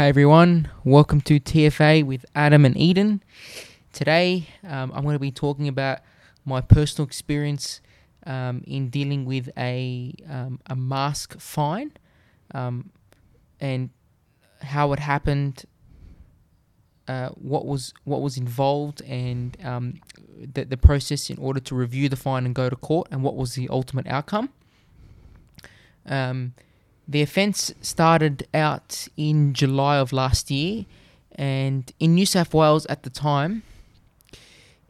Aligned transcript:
Hey 0.00 0.08
everyone, 0.08 0.70
welcome 0.82 1.20
to 1.20 1.38
TFA 1.38 2.04
with 2.04 2.24
Adam 2.34 2.64
and 2.64 2.74
Eden. 2.74 3.22
Today 3.92 4.48
um, 4.66 4.90
I'm 4.94 5.02
going 5.02 5.14
to 5.14 5.18
be 5.18 5.30
talking 5.30 5.68
about 5.68 5.98
my 6.46 6.62
personal 6.62 7.06
experience 7.06 7.82
um, 8.24 8.64
in 8.66 8.88
dealing 8.88 9.26
with 9.26 9.50
a, 9.58 10.14
um, 10.26 10.58
a 10.64 10.74
mask 10.74 11.38
fine 11.38 11.92
um, 12.54 12.88
and 13.60 13.90
how 14.62 14.94
it 14.94 15.00
happened, 15.00 15.66
uh, 17.06 17.28
what 17.34 17.66
was 17.66 17.92
what 18.04 18.22
was 18.22 18.38
involved, 18.38 19.02
and 19.02 19.58
um, 19.62 20.00
the, 20.54 20.64
the 20.64 20.78
process 20.78 21.28
in 21.28 21.36
order 21.36 21.60
to 21.60 21.74
review 21.74 22.08
the 22.08 22.16
fine 22.16 22.46
and 22.46 22.54
go 22.54 22.70
to 22.70 22.76
court, 22.76 23.06
and 23.10 23.22
what 23.22 23.36
was 23.36 23.52
the 23.54 23.68
ultimate 23.68 24.06
outcome. 24.06 24.48
Um, 26.06 26.54
the 27.10 27.22
offence 27.22 27.74
started 27.82 28.46
out 28.54 29.08
in 29.16 29.52
July 29.52 29.96
of 29.96 30.12
last 30.12 30.48
year, 30.50 30.86
and 31.34 31.92
in 31.98 32.14
New 32.14 32.24
South 32.26 32.54
Wales 32.54 32.86
at 32.86 33.02
the 33.02 33.10
time, 33.10 33.64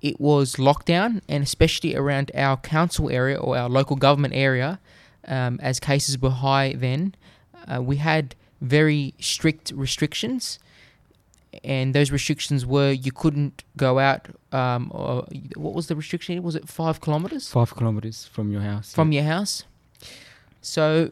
it 0.02 0.20
was 0.20 0.56
lockdown, 0.56 1.22
and 1.28 1.42
especially 1.42 1.96
around 1.96 2.30
our 2.34 2.58
council 2.58 3.08
area 3.08 3.38
or 3.38 3.56
our 3.56 3.70
local 3.70 3.96
government 3.96 4.34
area, 4.34 4.78
um, 5.28 5.58
as 5.62 5.80
cases 5.80 6.18
were 6.20 6.30
high 6.30 6.74
then, 6.76 7.14
uh, 7.66 7.80
we 7.82 7.96
had 7.96 8.34
very 8.60 9.14
strict 9.18 9.72
restrictions. 9.74 10.58
And 11.64 11.94
those 11.94 12.10
restrictions 12.12 12.64
were 12.64 12.92
you 12.92 13.12
couldn't 13.12 13.64
go 13.76 13.98
out. 13.98 14.28
Um, 14.52 14.90
or, 14.94 15.26
what 15.56 15.74
was 15.74 15.88
the 15.88 15.96
restriction? 15.96 16.42
Was 16.42 16.54
it 16.54 16.68
five 16.68 17.00
kilometers 17.00 17.50
Five 17.50 17.74
kilometers 17.74 18.26
from 18.26 18.52
your 18.52 18.60
house. 18.60 18.94
from 18.94 19.10
your 19.10 19.24
house? 19.24 19.64
So 20.62 21.10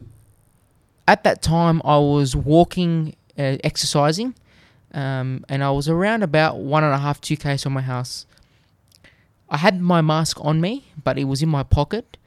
at 1.09 1.25
that 1.25 1.41
time, 1.41 1.81
I 1.87 1.97
was 1.97 2.37
walking, 2.37 3.17
uh, 3.39 3.57
exercising, 3.65 4.35
um, 4.93 5.43
and 5.49 5.65
I 5.65 5.71
was 5.71 5.89
around 5.89 6.23
about 6.23 6.59
one 6.59 6.85
and 6.85 6.93
a 6.93 6.99
half, 6.99 7.19
two 7.19 7.37
k's 7.37 7.63
from 7.63 7.73
my 7.73 7.81
house. 7.81 8.27
I 9.49 9.57
had 9.57 9.81
my 9.81 10.03
mask 10.03 10.37
on 10.43 10.61
me, 10.61 10.93
but 11.03 11.19
it 11.19 11.25
was 11.25 11.43
in 11.43 11.49
my 11.49 11.63
pocket, 11.63 12.19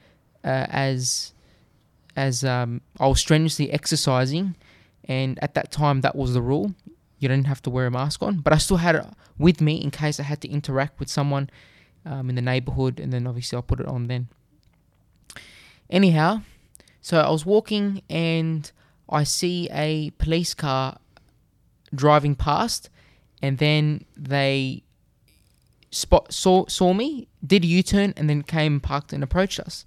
uh, 0.44 0.66
as 0.70 1.34
as 2.16 2.44
um, 2.44 2.82
I 3.00 3.08
was 3.08 3.20
strenuously 3.20 3.72
exercising, 3.72 4.56
and 5.06 5.38
at 5.44 5.54
that 5.54 5.72
time 5.72 6.02
that 6.02 6.16
was 6.16 6.34
the 6.34 6.42
rule. 6.42 6.74
You 7.20 7.30
didn't 7.30 7.46
have 7.46 7.62
to 7.62 7.70
wear 7.70 7.86
a 7.86 7.92
mask 7.92 8.24
on, 8.24 8.40
but 8.40 8.52
I 8.52 8.58
still 8.58 8.78
had 8.78 8.96
it 8.96 9.06
with 9.38 9.62
me 9.62 9.76
in 9.76 9.92
case 9.92 10.20
I 10.20 10.24
had 10.24 10.42
to 10.42 10.50
interact 10.50 11.00
with 11.00 11.08
someone 11.08 11.52
um, 12.04 12.30
in 12.30 12.36
the 12.36 12.42
neighborhood, 12.42 13.00
and 13.00 13.14
then 13.14 13.28
obviously 13.28 13.58
I'll 13.58 13.62
put 13.62 13.80
it 13.80 13.86
on 13.86 14.08
then. 14.08 14.28
Anyhow, 15.88 16.42
so 17.02 17.20
I 17.20 17.30
was 17.30 17.46
walking 17.46 18.02
and 18.10 18.72
I 19.10 19.24
see 19.24 19.68
a 19.72 20.12
police 20.12 20.54
car 20.54 20.98
driving 21.94 22.36
past, 22.36 22.90
and 23.42 23.58
then 23.58 24.06
they 24.16 24.84
spot 25.92 26.32
saw 26.32 26.66
saw 26.68 26.94
me, 26.94 27.28
did 27.46 27.64
a 27.64 27.68
U 27.68 27.84
turn, 27.84 28.14
and 28.16 28.30
then 28.30 28.42
came 28.44 28.80
parked 28.80 29.12
and 29.12 29.24
approached 29.24 29.60
us, 29.60 29.86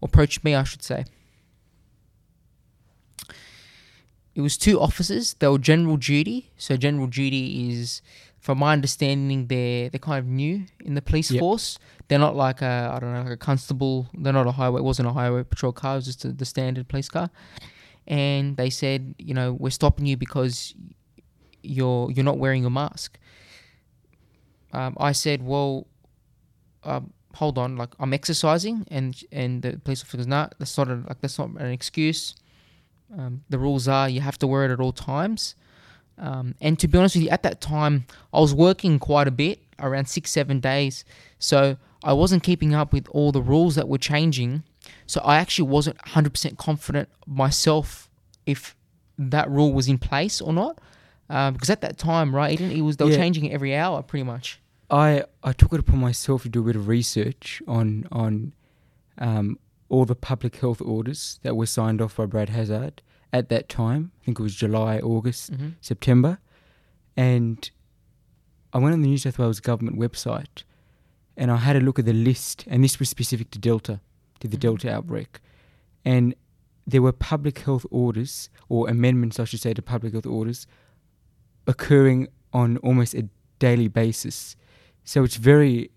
or 0.00 0.06
approached 0.06 0.44
me, 0.44 0.54
I 0.54 0.62
should 0.64 0.82
say. 0.82 1.04
It 4.34 4.40
was 4.40 4.56
two 4.56 4.80
officers. 4.80 5.34
They 5.34 5.46
were 5.48 5.58
general 5.58 5.96
duty. 5.96 6.50
So 6.56 6.76
general 6.76 7.06
duty 7.06 7.70
is, 7.70 8.02
from 8.40 8.58
my 8.58 8.72
understanding, 8.72 9.46
they're 9.46 9.88
they're 9.88 9.98
kind 10.00 10.18
of 10.18 10.26
new 10.26 10.66
in 10.84 10.94
the 10.94 11.02
police 11.02 11.30
Yep. 11.30 11.40
force. 11.40 11.78
They're 12.08 12.18
not 12.18 12.36
like 12.36 12.62
a 12.62 12.90
I 12.94 12.98
don't 13.00 13.12
know 13.12 13.22
like 13.22 13.32
a 13.32 13.36
constable. 13.36 14.08
They're 14.14 14.32
not 14.32 14.46
a 14.46 14.52
highway. 14.52 14.80
It 14.80 14.84
wasn't 14.84 15.08
a 15.08 15.12
highway 15.12 15.42
patrol 15.42 15.72
car. 15.72 15.94
It 15.94 15.96
was 15.96 16.06
just 16.06 16.24
a, 16.24 16.32
the 16.32 16.44
standard 16.44 16.88
police 16.88 17.08
car. 17.08 17.30
And 18.06 18.56
they 18.56 18.68
said, 18.68 19.14
you 19.18 19.32
know, 19.32 19.54
we're 19.54 19.70
stopping 19.70 20.04
you 20.04 20.16
because 20.16 20.74
you're 21.62 22.10
you're 22.10 22.24
not 22.24 22.38
wearing 22.38 22.64
a 22.64 22.70
mask. 22.70 23.18
Um, 24.72 24.96
I 24.98 25.12
said, 25.12 25.42
well, 25.42 25.86
um, 26.82 27.12
hold 27.34 27.58
on, 27.58 27.76
like 27.76 27.90
I'm 27.98 28.12
exercising, 28.12 28.86
and 28.90 29.20
and 29.32 29.62
the 29.62 29.78
police 29.78 30.02
officer 30.02 30.18
goes, 30.18 30.26
nah, 30.26 30.48
that's 30.58 30.76
not 30.76 30.88
a, 30.88 30.96
like 31.08 31.20
that's 31.20 31.38
not 31.38 31.50
an 31.50 31.70
excuse. 31.70 32.34
Um, 33.16 33.44
the 33.48 33.58
rules 33.58 33.86
are 33.88 34.08
you 34.08 34.20
have 34.20 34.38
to 34.38 34.46
wear 34.46 34.64
it 34.64 34.70
at 34.70 34.80
all 34.80 34.92
times. 34.92 35.54
Um, 36.16 36.54
and 36.60 36.78
to 36.78 36.86
be 36.86 36.96
honest 36.96 37.16
with 37.16 37.24
you, 37.24 37.30
at 37.30 37.42
that 37.42 37.60
time 37.60 38.06
I 38.32 38.40
was 38.40 38.54
working 38.54 38.98
quite 38.98 39.26
a 39.26 39.32
bit, 39.32 39.60
around 39.78 40.06
six 40.08 40.30
seven 40.30 40.60
days, 40.60 41.04
so 41.38 41.76
I 42.04 42.12
wasn't 42.12 42.42
keeping 42.42 42.74
up 42.74 42.92
with 42.92 43.08
all 43.08 43.32
the 43.32 43.42
rules 43.42 43.74
that 43.76 43.88
were 43.88 43.98
changing. 43.98 44.62
So 45.06 45.20
I 45.24 45.36
actually 45.38 45.68
wasn't 45.68 45.98
100% 45.98 46.56
confident 46.58 47.08
myself 47.26 48.10
if 48.46 48.76
that 49.18 49.48
rule 49.50 49.72
was 49.72 49.88
in 49.88 49.98
place 49.98 50.40
or 50.40 50.52
not. 50.52 50.78
Um, 51.30 51.54
because 51.54 51.70
at 51.70 51.80
that 51.80 51.96
time, 51.96 52.34
right, 52.36 52.60
it, 52.60 52.72
it 52.78 52.82
was 52.82 52.98
they 52.98 53.04
were 53.04 53.10
Yeah. 53.10 53.16
changing 53.16 53.46
it 53.46 53.52
every 53.52 53.74
hour 53.74 54.02
pretty 54.02 54.24
much. 54.24 54.60
I 54.90 55.24
I 55.42 55.52
took 55.54 55.72
it 55.72 55.80
upon 55.80 55.98
myself 55.98 56.42
to 56.42 56.48
do 56.50 56.60
a 56.60 56.64
bit 56.64 56.76
of 56.76 56.86
research 56.86 57.62
on 57.66 58.06
on 58.12 58.52
um, 59.16 59.58
all 59.88 60.04
the 60.04 60.14
public 60.14 60.56
health 60.56 60.82
orders 60.82 61.38
that 61.42 61.56
were 61.56 61.66
signed 61.66 62.02
off 62.02 62.16
by 62.16 62.26
Brad 62.26 62.50
Hazzard 62.50 63.00
at 63.32 63.48
that 63.48 63.70
time. 63.70 64.12
I 64.20 64.24
think 64.26 64.38
it 64.38 64.42
was 64.42 64.54
July, 64.54 64.98
August, 64.98 65.54
hmm 65.54 65.70
September, 65.80 66.38
and 67.16 67.70
I 68.74 68.78
went 68.78 68.92
on 68.92 69.00
the 69.02 69.08
New 69.08 69.18
South 69.18 69.38
Wales 69.38 69.60
government 69.60 69.98
website, 69.98 70.64
and 71.36 71.50
I 71.50 71.56
had 71.56 71.76
a 71.76 71.80
look 71.80 71.98
at 71.98 72.04
the 72.04 72.12
list, 72.12 72.64
and 72.68 72.82
this 72.84 72.98
was 72.98 73.08
specific 73.08 73.50
to 73.52 73.58
Delta, 73.58 74.00
to 74.40 74.48
the 74.48 74.56
Mhm. 74.56 74.60
Delta 74.60 74.92
outbreak, 74.92 75.40
and 76.04 76.34
there 76.86 77.00
were 77.02 77.12
public 77.12 77.58
health 77.60 77.86
orders 77.90 78.50
or 78.68 78.88
amendments, 78.88 79.40
I 79.40 79.44
should 79.44 79.60
say, 79.60 79.72
to 79.74 79.82
public 79.82 80.12
health 80.12 80.26
orders 80.26 80.66
occurring 81.66 82.28
on 82.52 82.76
almost 82.78 83.14
a 83.14 83.28
daily 83.58 83.88
basis. 83.88 84.54
So 85.04 85.24
it's 85.24 85.36
very, 85.36 85.90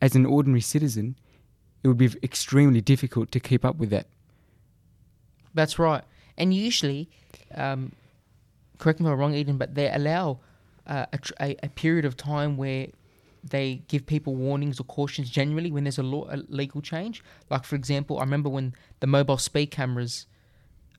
as 0.00 0.14
an 0.14 0.24
ordinary 0.24 0.60
citizen, 0.60 1.16
it 1.82 1.88
would 1.88 1.96
be 1.98 2.10
extremely 2.22 2.80
difficult 2.80 3.30
to 3.32 3.40
keep 3.40 3.64
up 3.64 3.76
with 3.76 3.90
that. 3.90 4.06
That's 5.54 5.78
right. 5.78 6.04
And 6.36 6.52
usually, 6.54 7.08
um, 7.54 7.92
correct 8.78 9.00
me 9.00 9.06
if 9.06 9.12
I'm 9.12 9.18
wrong, 9.18 9.34
Eden, 9.34 9.58
but 9.58 9.74
they 9.74 9.90
allow 9.90 10.38
uh, 10.86 11.06
a, 11.12 11.18
tr- 11.18 11.32
a, 11.40 11.56
a 11.64 11.68
period 11.70 12.04
of 12.04 12.16
time 12.16 12.56
where 12.56 12.88
they 13.50 13.82
give 13.88 14.06
people 14.06 14.34
warnings 14.34 14.80
or 14.80 14.84
cautions 14.84 15.30
generally 15.30 15.70
when 15.70 15.84
there's 15.84 15.98
a, 15.98 16.02
law, 16.02 16.26
a 16.30 16.36
legal 16.48 16.80
change. 16.80 17.22
Like, 17.50 17.64
for 17.64 17.76
example, 17.76 18.18
I 18.18 18.22
remember 18.22 18.48
when 18.48 18.74
the 19.00 19.06
mobile 19.06 19.38
speed 19.38 19.66
cameras, 19.66 20.26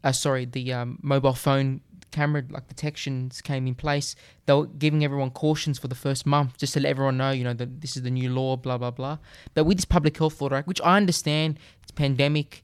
uh, 0.03 0.11
sorry, 0.11 0.45
the 0.45 0.73
um, 0.73 0.99
mobile 1.01 1.33
phone 1.33 1.81
camera 2.11 2.43
like 2.49 2.67
detections 2.67 3.41
came 3.41 3.67
in 3.67 3.75
place, 3.75 4.15
they 4.45 4.53
were 4.53 4.67
giving 4.67 5.03
everyone 5.03 5.31
cautions 5.31 5.77
for 5.77 5.87
the 5.87 5.95
first 5.95 6.25
month 6.25 6.57
just 6.57 6.73
to 6.73 6.79
let 6.79 6.89
everyone 6.89 7.17
know, 7.17 7.31
you 7.31 7.43
know, 7.43 7.53
that 7.53 7.81
this 7.81 7.97
is 7.97 8.03
the 8.03 8.11
new 8.11 8.29
law, 8.33 8.55
blah, 8.55 8.77
blah, 8.77 8.91
blah. 8.91 9.17
But 9.53 9.65
with 9.65 9.77
this 9.77 9.85
public 9.85 10.17
health 10.17 10.41
order, 10.41 10.61
which 10.65 10.81
I 10.81 10.97
understand, 10.97 11.59
it's 11.83 11.91
pandemic, 11.91 12.63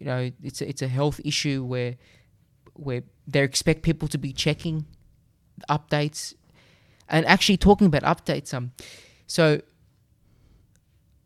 you 0.00 0.06
know, 0.06 0.30
it's 0.42 0.60
a, 0.60 0.68
it's 0.68 0.82
a 0.82 0.88
health 0.88 1.20
issue 1.24 1.64
where 1.64 1.96
where 2.74 3.02
they 3.26 3.42
expect 3.42 3.82
people 3.82 4.08
to 4.08 4.16
be 4.16 4.32
checking 4.32 4.86
updates 5.68 6.34
and 7.12 7.24
actually 7.26 7.58
talking 7.58 7.86
about 7.86 8.02
updates. 8.02 8.52
Um, 8.52 8.72
so 9.26 9.60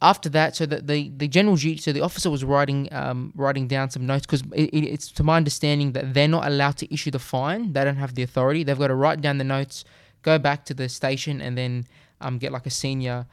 after 0.03 0.29
that, 0.31 0.55
so 0.57 0.67
the 0.67 0.83
the, 0.83 1.09
the 1.17 1.29
general 1.29 1.57
duty, 1.57 1.79
so 1.79 1.93
the 1.93 2.03
officer 2.03 2.29
was 2.31 2.45
writing 2.45 2.93
um 2.93 3.33
writing 3.35 3.67
down 3.67 3.89
some 3.89 4.05
notes 4.05 4.27
because 4.27 4.43
it, 4.53 4.69
it, 4.75 4.85
it's 4.85 5.11
to 5.13 5.23
my 5.23 5.37
understanding 5.39 5.93
that 5.93 6.13
they're 6.13 6.29
not 6.29 6.47
allowed 6.47 6.77
to 6.79 6.93
issue 6.93 7.11
the 7.11 7.19
fine. 7.19 7.73
They 7.73 7.85
don't 7.85 7.97
have 7.97 8.15
the 8.15 8.23
authority. 8.23 8.65
They've 8.65 8.79
got 8.79 8.89
to 8.89 8.95
write 8.95 9.23
down 9.23 9.39
the 9.39 9.45
notes, 9.45 9.85
go 10.23 10.39
back 10.39 10.67
to 10.67 10.75
the 10.75 10.89
station, 10.89 11.41
and 11.41 11.57
then 11.57 11.87
um 12.21 12.37
get 12.39 12.53
like 12.53 12.67
a 12.67 12.71
senior 12.71 13.27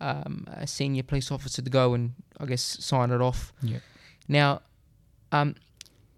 um 0.00 0.46
a 0.52 0.66
senior 0.66 1.02
police 1.02 1.30
officer 1.30 1.60
to 1.60 1.70
go 1.70 1.92
and 1.92 2.14
I 2.40 2.46
guess 2.46 2.62
sign 2.62 3.10
it 3.10 3.20
off. 3.20 3.52
Yeah. 3.62 3.78
Now, 4.28 4.62
um, 5.32 5.54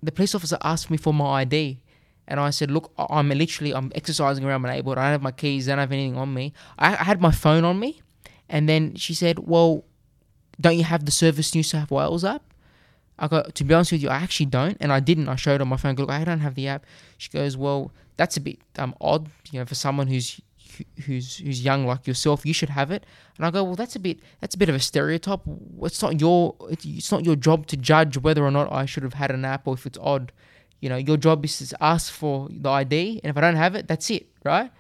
the 0.03 0.13
police 0.13 0.35
officer 0.35 0.59
asked 0.63 0.91
me 0.91 0.97
for 0.97 1.13
my 1.13 1.43
ID, 1.43 1.81
and 2.29 2.39
I 2.39 2.51
said, 2.51 2.71
"Look, 2.71 2.93
I'm 2.99 3.31
literally 3.31 3.75
I'm 3.75 3.91
exercising 3.95 4.45
around 4.45 4.63
my 4.63 4.71
neighborhood. 4.75 4.99
I 4.99 5.05
don't 5.05 5.13
have 5.13 5.23
my 5.23 5.33
keys. 5.33 5.69
I 5.69 5.73
don't 5.73 5.81
have 5.81 5.93
anything 5.93 6.17
on 6.17 6.33
me. 6.33 6.53
I, 6.79 6.93
I 6.93 7.05
had 7.05 7.21
my 7.21 7.33
phone 7.33 7.65
on 7.65 7.81
me." 7.81 8.01
And 8.49 8.69
then 8.69 8.95
she 8.95 9.15
said, 9.15 9.41
"Well, 9.41 9.85
don't 10.61 10.77
you 10.77 10.85
have 10.85 11.05
the 11.05 11.11
Service 11.11 11.55
New 11.55 11.63
South 11.63 11.91
Wales 11.91 12.25
app?" 12.25 12.43
I 13.19 13.27
go, 13.27 13.43
"To 13.43 13.65
be 13.65 13.75
honest 13.75 13.93
with 13.93 14.03
you, 14.03 14.11
I 14.11 14.17
actually 14.17 14.47
don't, 14.47 14.77
and 14.79 14.93
I 14.93 15.01
didn't. 15.01 15.29
I 15.29 15.37
showed 15.37 15.61
her 15.61 15.67
my 15.67 15.77
phone. 15.77 15.97
Look, 15.97 16.11
I 16.11 16.23
don't 16.23 16.41
have 16.41 16.55
the 16.55 16.69
app." 16.69 16.85
She 17.17 17.31
goes, 17.31 17.57
"Well, 17.57 17.91
that's 18.17 18.37
a 18.37 18.41
bit 18.41 18.59
um 18.79 18.95
odd, 19.01 19.31
you 19.51 19.59
know, 19.59 19.67
for 19.67 19.75
someone 19.75 20.07
who's." 20.07 20.41
Who's 21.07 21.39
who's 21.39 21.65
young 21.65 21.87
like 21.87 22.07
yourself? 22.07 22.47
You 22.47 22.53
should 22.53 22.69
have 22.69 22.93
it, 22.93 23.05
and 23.37 23.45
I 23.45 23.51
go. 23.51 23.65
Well, 23.65 23.75
that's 23.75 23.97
a 23.97 23.99
bit 23.99 24.21
that's 24.39 24.55
a 24.55 24.59
bit 24.59 24.69
of 24.69 24.77
a 24.77 24.79
stereotype. 24.79 25.41
It's 25.83 26.01
not 26.03 26.21
your 26.21 26.55
it's 26.71 27.11
not 27.11 27.25
your 27.25 27.35
job 27.35 27.67
to 27.69 27.77
judge 27.77 28.17
whether 28.19 28.45
or 28.45 28.53
not 28.53 28.71
I 28.71 28.85
should 28.87 29.03
have 29.03 29.15
had 29.15 29.33
an 29.33 29.45
app 29.45 29.67
or 29.67 29.75
if 29.75 29.87
it's 29.87 29.99
odd. 30.01 30.31
You 30.81 30.89
know, 30.89 30.97
your 30.97 31.17
job 31.17 31.45
is 31.45 31.59
to 31.59 31.77
ask 31.83 32.13
for 32.13 32.49
the 32.51 32.71
ID, 32.71 33.21
and 33.23 33.31
if 33.31 33.37
I 33.37 33.41
don't 33.41 33.57
have 33.57 33.75
it, 33.75 33.89
that's 33.89 34.11
it, 34.11 34.27
right? 34.45 34.71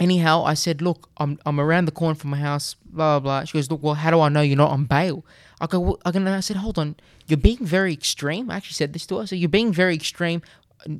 Anyhow, 0.00 0.44
I 0.44 0.54
said, 0.54 0.82
look, 0.82 1.08
I'm 1.18 1.38
I'm 1.46 1.60
around 1.60 1.84
the 1.84 1.92
corner 1.92 2.14
from 2.14 2.30
my 2.30 2.38
house, 2.38 2.74
blah 2.84 3.20
blah 3.20 3.40
blah. 3.40 3.44
She 3.44 3.56
goes, 3.56 3.70
look, 3.70 3.82
well, 3.82 3.94
how 3.94 4.10
do 4.10 4.20
I 4.20 4.28
know 4.28 4.40
you're 4.40 4.56
not 4.56 4.70
on 4.70 4.84
bail? 4.84 5.24
I 5.60 5.66
go, 5.66 5.78
well, 5.78 5.98
I 6.04 6.10
go, 6.10 6.24
I 6.26 6.40
said, 6.40 6.56
hold 6.56 6.78
on, 6.78 6.96
you're 7.26 7.36
being 7.36 7.64
very 7.64 7.92
extreme. 7.92 8.50
I 8.50 8.56
actually 8.56 8.74
said 8.74 8.92
this 8.92 9.06
to 9.06 9.18
her. 9.18 9.26
So 9.26 9.36
you're 9.36 9.48
being 9.48 9.72
very 9.72 9.94
extreme. 9.94 10.42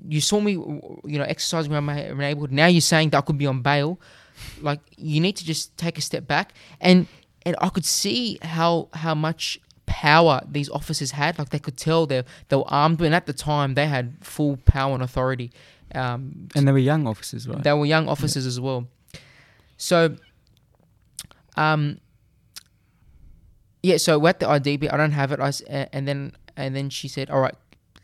you 0.08 0.20
saw 0.20 0.40
me, 0.40 0.52
you 0.52 1.18
know, 1.18 1.24
exercising 1.24 1.72
around 1.72 1.84
my 1.84 2.12
my 2.12 2.24
neighborhood. 2.28 2.52
Now 2.52 2.66
you're 2.66 2.80
saying 2.80 3.10
that 3.10 3.18
I 3.18 3.20
could 3.22 3.38
be 3.38 3.46
on 3.46 3.62
bail. 3.62 3.98
Like 4.60 4.80
you 4.96 5.20
need 5.20 5.36
to 5.36 5.44
just 5.44 5.76
take 5.76 5.98
a 5.98 6.00
step 6.00 6.26
back 6.26 6.54
and 6.80 7.06
and 7.46 7.56
I 7.60 7.68
could 7.68 7.84
see 7.84 8.38
how 8.42 8.88
how 8.92 9.14
much 9.14 9.60
power 10.02 10.36
these 10.56 10.68
officers 10.78 11.10
had. 11.12 11.38
Like 11.38 11.50
they 11.54 11.58
could 11.66 11.76
tell 11.86 12.06
they 12.06 12.22
they 12.48 12.56
were 12.56 12.70
armed, 12.82 13.00
and 13.00 13.14
at 13.14 13.26
the 13.26 13.32
time 13.50 13.74
they 13.74 13.86
had 13.86 14.06
full 14.34 14.56
power 14.74 14.92
and 14.94 15.02
authority. 15.02 15.48
Um, 15.94 16.48
And 16.56 16.66
they 16.66 16.72
were 16.72 16.86
young 16.92 17.06
officers, 17.06 17.46
right? 17.48 17.62
they 17.62 17.72
were 17.72 17.86
young 17.96 18.08
officers 18.08 18.44
as 18.46 18.58
well. 18.58 18.80
So, 19.76 20.16
um, 21.56 21.82
yeah. 23.82 23.98
So 23.98 24.18
we're 24.18 24.30
at 24.30 24.40
the 24.40 24.48
ID. 24.48 24.88
I 24.88 24.96
don't 24.96 25.12
have 25.12 25.30
it. 25.34 25.40
I 25.40 25.52
and 25.92 26.06
then 26.08 26.32
and 26.56 26.74
then 26.76 26.90
she 26.90 27.08
said, 27.08 27.30
"All 27.30 27.40
right, 27.40 27.54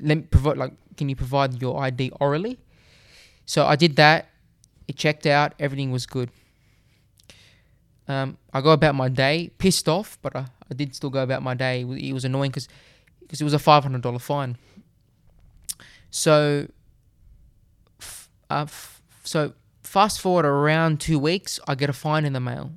let 0.01 0.17
me 0.19 0.25
provide. 0.31 0.57
Like, 0.59 0.75
can 0.97 1.09
you 1.09 1.17
provide 1.17 1.61
your 1.63 1.75
ID 1.83 2.13
orally?" 2.21 2.59
So 3.47 3.67
I 3.67 3.77
did 3.77 3.97
that. 3.97 4.27
It 4.87 4.97
checked 4.97 5.27
out. 5.27 5.55
Everything 5.59 5.91
was 5.91 6.07
good. 6.07 6.31
Um, 8.11 8.39
I 8.53 8.61
go 8.61 8.73
about 8.73 8.97
my 8.97 9.09
day, 9.09 9.53
pissed 9.59 9.89
off, 9.89 10.19
but 10.21 10.35
I, 10.35 10.47
I 10.69 10.75
did 10.75 10.97
still 10.97 11.11
go 11.11 11.23
about 11.23 11.45
my 11.45 11.55
day. 11.55 11.83
It 11.83 12.13
was, 12.13 12.25
annoying 12.25 12.51
because 12.51 12.67
it 13.41 13.45
was 13.45 13.55
a 13.55 13.59
five 13.61 13.85
hundred 13.85 14.03
dollar 14.03 14.19
fine. 14.19 14.57
So, 16.11 16.67
f- 18.01 18.29
uh, 18.51 18.63
f- 18.63 19.01
so 19.23 19.53
fast 19.85 20.21
forward 20.21 20.45
around 20.45 20.99
two 20.99 21.21
weeks, 21.21 21.61
I 21.69 21.77
get 21.77 21.89
a 21.89 21.93
fine 21.93 22.25
in 22.25 22.33
the 22.33 22.41
mail. 22.41 22.73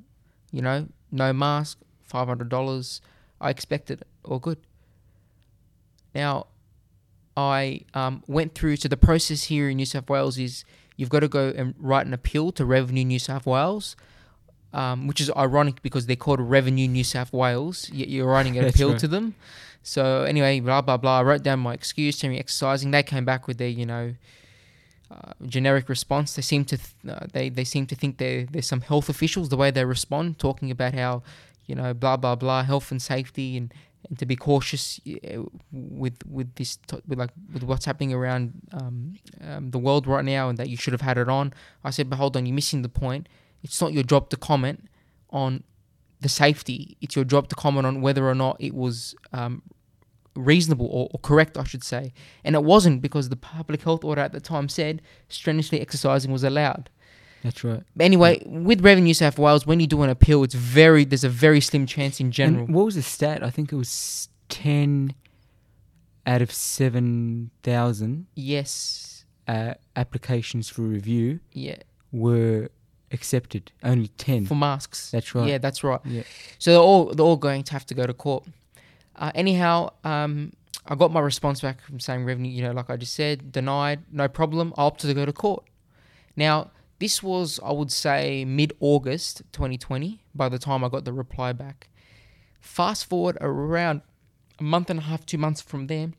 You 0.51 0.61
know, 0.61 0.87
no 1.11 1.33
mask, 1.33 1.79
five 2.03 2.27
hundred 2.27 2.49
dollars. 2.49 3.01
I 3.41 3.49
expected 3.49 4.01
it. 4.01 4.07
All 4.23 4.37
good. 4.37 4.59
Now, 6.13 6.45
I 7.35 7.85
um, 7.95 8.23
went 8.27 8.53
through. 8.53 8.75
So 8.75 8.87
the 8.87 8.97
process 8.97 9.45
here 9.45 9.67
in 9.67 9.77
New 9.77 9.87
South 9.87 10.07
Wales 10.11 10.37
is 10.37 10.63
you've 10.95 11.09
got 11.09 11.21
to 11.21 11.27
go 11.27 11.51
and 11.57 11.73
write 11.79 12.05
an 12.05 12.13
appeal 12.13 12.51
to 12.51 12.65
Revenue 12.65 13.03
New 13.03 13.17
South 13.17 13.47
Wales. 13.47 13.95
Um, 14.73 15.05
which 15.05 15.21
is 15.21 15.29
ironic 15.37 15.83
because 15.83 16.07
they're 16.07 16.15
called 16.15 16.39
Revenue 16.41 16.87
New 16.87 17.03
South 17.03 17.31
Wales. 17.31 17.91
Yet 17.91 18.09
you're 18.09 18.25
writing 18.25 18.57
an 18.57 18.65
appeal 18.69 18.89
right. 18.89 18.99
to 18.99 19.07
them. 19.07 19.35
So 19.83 20.23
anyway, 20.23 20.61
blah 20.61 20.81
blah 20.81 20.97
blah. 20.97 21.19
I 21.19 21.23
wrote 21.23 21.43
down 21.43 21.59
my 21.59 21.73
excuse, 21.73 22.17
telling 22.17 22.33
me 22.33 22.39
exercising. 22.39 22.91
They 22.91 23.03
came 23.03 23.25
back 23.25 23.47
with 23.47 23.57
their, 23.57 23.67
you 23.67 23.85
know, 23.85 24.15
uh, 25.11 25.33
generic 25.45 25.89
response. 25.89 26.35
They 26.35 26.41
seem 26.41 26.63
to 26.65 26.77
th- 26.77 26.95
uh, 27.07 27.27
they 27.33 27.49
they 27.49 27.65
seem 27.65 27.85
to 27.87 27.95
think 27.95 28.17
they 28.17 28.47
there's 28.49 28.65
some 28.67 28.81
health 28.81 29.09
officials 29.09 29.49
the 29.49 29.57
way 29.57 29.69
they 29.71 29.85
respond, 29.85 30.39
talking 30.39 30.71
about 30.71 30.93
how, 30.95 31.21
you 31.65 31.75
know, 31.75 31.93
blah 31.93 32.17
blah 32.17 32.35
blah, 32.35 32.63
health 32.63 32.89
and 32.91 33.01
safety, 33.01 33.57
and, 33.57 33.73
and 34.07 34.17
to 34.17 34.25
be 34.25 34.37
cautious 34.37 35.01
uh, 35.07 35.43
with 35.71 36.17
with 36.25 36.55
this 36.55 36.77
t- 36.77 37.01
with 37.05 37.19
like 37.19 37.31
with 37.51 37.63
what's 37.63 37.85
happening 37.85 38.13
around 38.13 38.53
um, 38.71 39.15
um, 39.41 39.71
the 39.71 39.77
world 39.77 40.07
right 40.07 40.25
now, 40.25 40.47
and 40.47 40.57
that 40.57 40.69
you 40.69 40.77
should 40.77 40.93
have 40.93 41.01
had 41.01 41.17
it 41.17 41.27
on. 41.27 41.53
I 41.83 41.89
said, 41.89 42.09
but 42.09 42.15
hold 42.15 42.37
on, 42.37 42.45
you're 42.45 42.55
missing 42.55 42.81
the 42.81 42.89
point. 42.89 43.27
It's 43.63 43.81
not 43.81 43.93
your 43.93 44.03
job 44.03 44.29
to 44.29 44.37
comment 44.37 44.87
on 45.29 45.63
the 46.19 46.29
safety. 46.29 46.97
It's 47.01 47.15
your 47.15 47.25
job 47.25 47.47
to 47.49 47.55
comment 47.55 47.85
on 47.85 48.01
whether 48.01 48.27
or 48.27 48.35
not 48.35 48.57
it 48.59 48.73
was 48.73 49.15
um, 49.31 49.61
reasonable 50.35 50.87
or, 50.87 51.09
or 51.11 51.19
correct, 51.19 51.57
I 51.57 51.63
should 51.63 51.83
say. 51.83 52.13
And 52.43 52.55
it 52.55 52.63
wasn't 52.63 53.01
because 53.01 53.29
the 53.29 53.35
public 53.35 53.81
health 53.81 54.03
order 54.03 54.21
at 54.21 54.31
the 54.31 54.39
time 54.39 54.69
said 54.69 55.01
strenuously 55.29 55.81
exercising 55.81 56.31
was 56.31 56.43
allowed. 56.43 56.89
That's 57.43 57.63
right. 57.63 57.83
But 57.95 58.05
anyway, 58.05 58.41
with 58.45 58.81
Revenue 58.81 59.05
New 59.05 59.13
South 59.13 59.37
Wales, 59.37 59.67
when 59.67 59.81
you 59.81 59.87
do 59.87 60.01
an 60.01 60.09
appeal, 60.09 60.43
it's 60.43 60.55
very 60.55 61.03
there's 61.03 61.25
a 61.25 61.29
very 61.29 61.59
slim 61.59 61.85
chance 61.85 62.21
in 62.21 62.31
general. 62.31 62.65
And 62.65 62.73
what 62.73 62.85
was 62.85 62.95
the 62.95 63.01
stat? 63.01 63.43
I 63.43 63.49
think 63.49 63.73
it 63.73 63.75
was 63.75 64.29
ten 64.47 65.13
out 66.25 66.41
of 66.41 66.53
seven 66.53 67.51
thousand 67.63 68.27
yes, 68.33 69.25
uh, 69.45 69.73
applications 69.97 70.69
for 70.69 70.83
review 70.83 71.41
yeah, 71.51 71.75
were 72.13 72.69
accepted. 73.13 73.71
Only 73.83 74.09
ten. 74.09 74.45
for 74.45 74.55
masks. 74.55 75.11
That's 75.11 75.33
right. 75.35 75.47
Yeah, 75.47 75.57
that's 75.59 75.83
right. 75.83 76.01
Yeah. 76.03 76.23
So 76.59 76.71
they're 76.71 76.79
all 76.81 77.13
they're 77.13 77.25
all 77.25 77.37
going 77.37 77.63
to 77.63 77.73
have 77.73 77.85
to 77.87 77.93
go 77.93 78.05
to 78.05 78.13
court. 78.13 78.45
Uh, 79.15 79.31
anyhow, 79.35 79.91
um, 80.03 80.51
I 80.87 80.95
got 80.95 81.11
my 81.11 81.19
response 81.19 81.61
back 81.61 81.81
from 81.81 81.99
saying 81.99 82.25
revenue. 82.25 82.51
You 82.51 82.63
know, 82.63 82.71
like 82.71 82.89
I 82.89 82.97
just 82.97 83.13
said, 83.13 83.51
denied, 83.51 84.01
no 84.11 84.27
problem. 84.27 84.73
I 84.77 84.83
opted 84.83 85.09
to 85.09 85.13
go 85.13 85.25
to 85.25 85.33
court. 85.33 85.63
Now 86.35 86.71
this 86.99 87.21
was, 87.21 87.59
I 87.63 87.71
would 87.71 87.91
say, 87.91 88.45
mid 88.45 88.73
August 88.79 89.43
2020. 89.51 90.21
By 90.33 90.49
the 90.49 90.59
time 90.59 90.83
I 90.83 90.89
got 90.89 91.05
the 91.05 91.13
reply 91.13 91.53
back, 91.53 91.89
fast 92.59 93.05
forward 93.05 93.37
around 93.41 94.01
a 94.59 94.63
month 94.63 94.89
and 94.89 94.99
a 94.99 95.03
half, 95.03 95.25
two 95.25 95.37
months 95.37 95.61
from 95.61 95.87
there. 95.87 96.11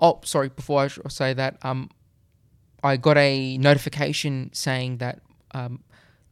Oh, 0.00 0.20
sorry. 0.24 0.48
Before 0.48 0.82
I 0.82 0.88
say 1.08 1.34
that, 1.34 1.58
um, 1.62 1.90
I 2.82 2.96
got 2.96 3.16
a 3.16 3.58
notification 3.58 4.50
saying 4.52 4.98
that 4.98 5.20
um, 5.56 5.82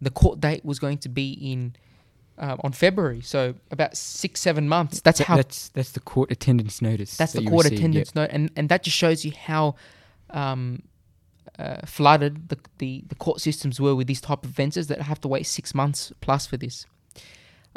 the 0.00 0.10
court 0.10 0.40
date 0.40 0.64
was 0.64 0.78
going 0.78 0.98
to 0.98 1.08
be 1.08 1.32
in 1.32 1.74
uh, 2.38 2.56
on 2.64 2.72
February, 2.72 3.20
so 3.20 3.54
about 3.70 3.96
six, 3.96 4.40
seven 4.40 4.68
months. 4.68 5.00
That's 5.00 5.18
Th- 5.18 5.28
how. 5.28 5.36
That's 5.36 5.68
that's 5.70 5.92
the 5.92 6.00
court 6.00 6.30
attendance 6.30 6.82
notice. 6.82 7.16
That's 7.16 7.32
that 7.32 7.44
the 7.44 7.50
court 7.50 7.64
received, 7.64 7.80
attendance 7.80 8.14
note, 8.14 8.30
and 8.32 8.50
and 8.56 8.68
that 8.68 8.82
just 8.82 8.96
shows 8.96 9.24
you 9.24 9.32
how 9.32 9.76
um, 10.30 10.82
uh, 11.58 11.86
flooded 11.86 12.48
the, 12.48 12.58
the 12.78 13.04
the 13.08 13.14
court 13.14 13.40
systems 13.40 13.80
were 13.80 13.94
with 13.94 14.06
these 14.06 14.20
type 14.20 14.44
of 14.44 14.50
offences 14.50 14.88
that 14.88 15.00
have 15.02 15.20
to 15.20 15.28
wait 15.28 15.46
six 15.46 15.74
months 15.74 16.12
plus 16.20 16.46
for 16.46 16.56
this. 16.56 16.86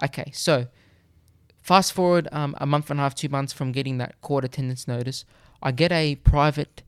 Okay, 0.04 0.32
so 0.34 0.68
fast 1.62 1.94
forward 1.94 2.28
um, 2.32 2.56
a 2.60 2.66
month 2.66 2.90
and 2.90 3.00
a 3.00 3.04
half, 3.04 3.16
two 3.16 3.30
months 3.30 3.54
from 3.54 3.72
getting 3.72 3.98
that 4.00 4.20
court 4.22 4.44
attendance 4.44 4.88
notice, 4.88 5.26
I 5.62 5.72
get 5.72 5.92
a 5.92 6.16
private 6.16 6.84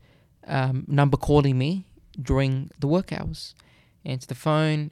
um, 0.48 0.86
number 0.88 1.18
calling 1.18 1.58
me 1.58 1.86
during 2.20 2.72
the 2.80 2.88
work 2.88 3.14
hours. 3.14 3.56
Answer 4.06 4.28
the 4.28 4.36
phone, 4.36 4.92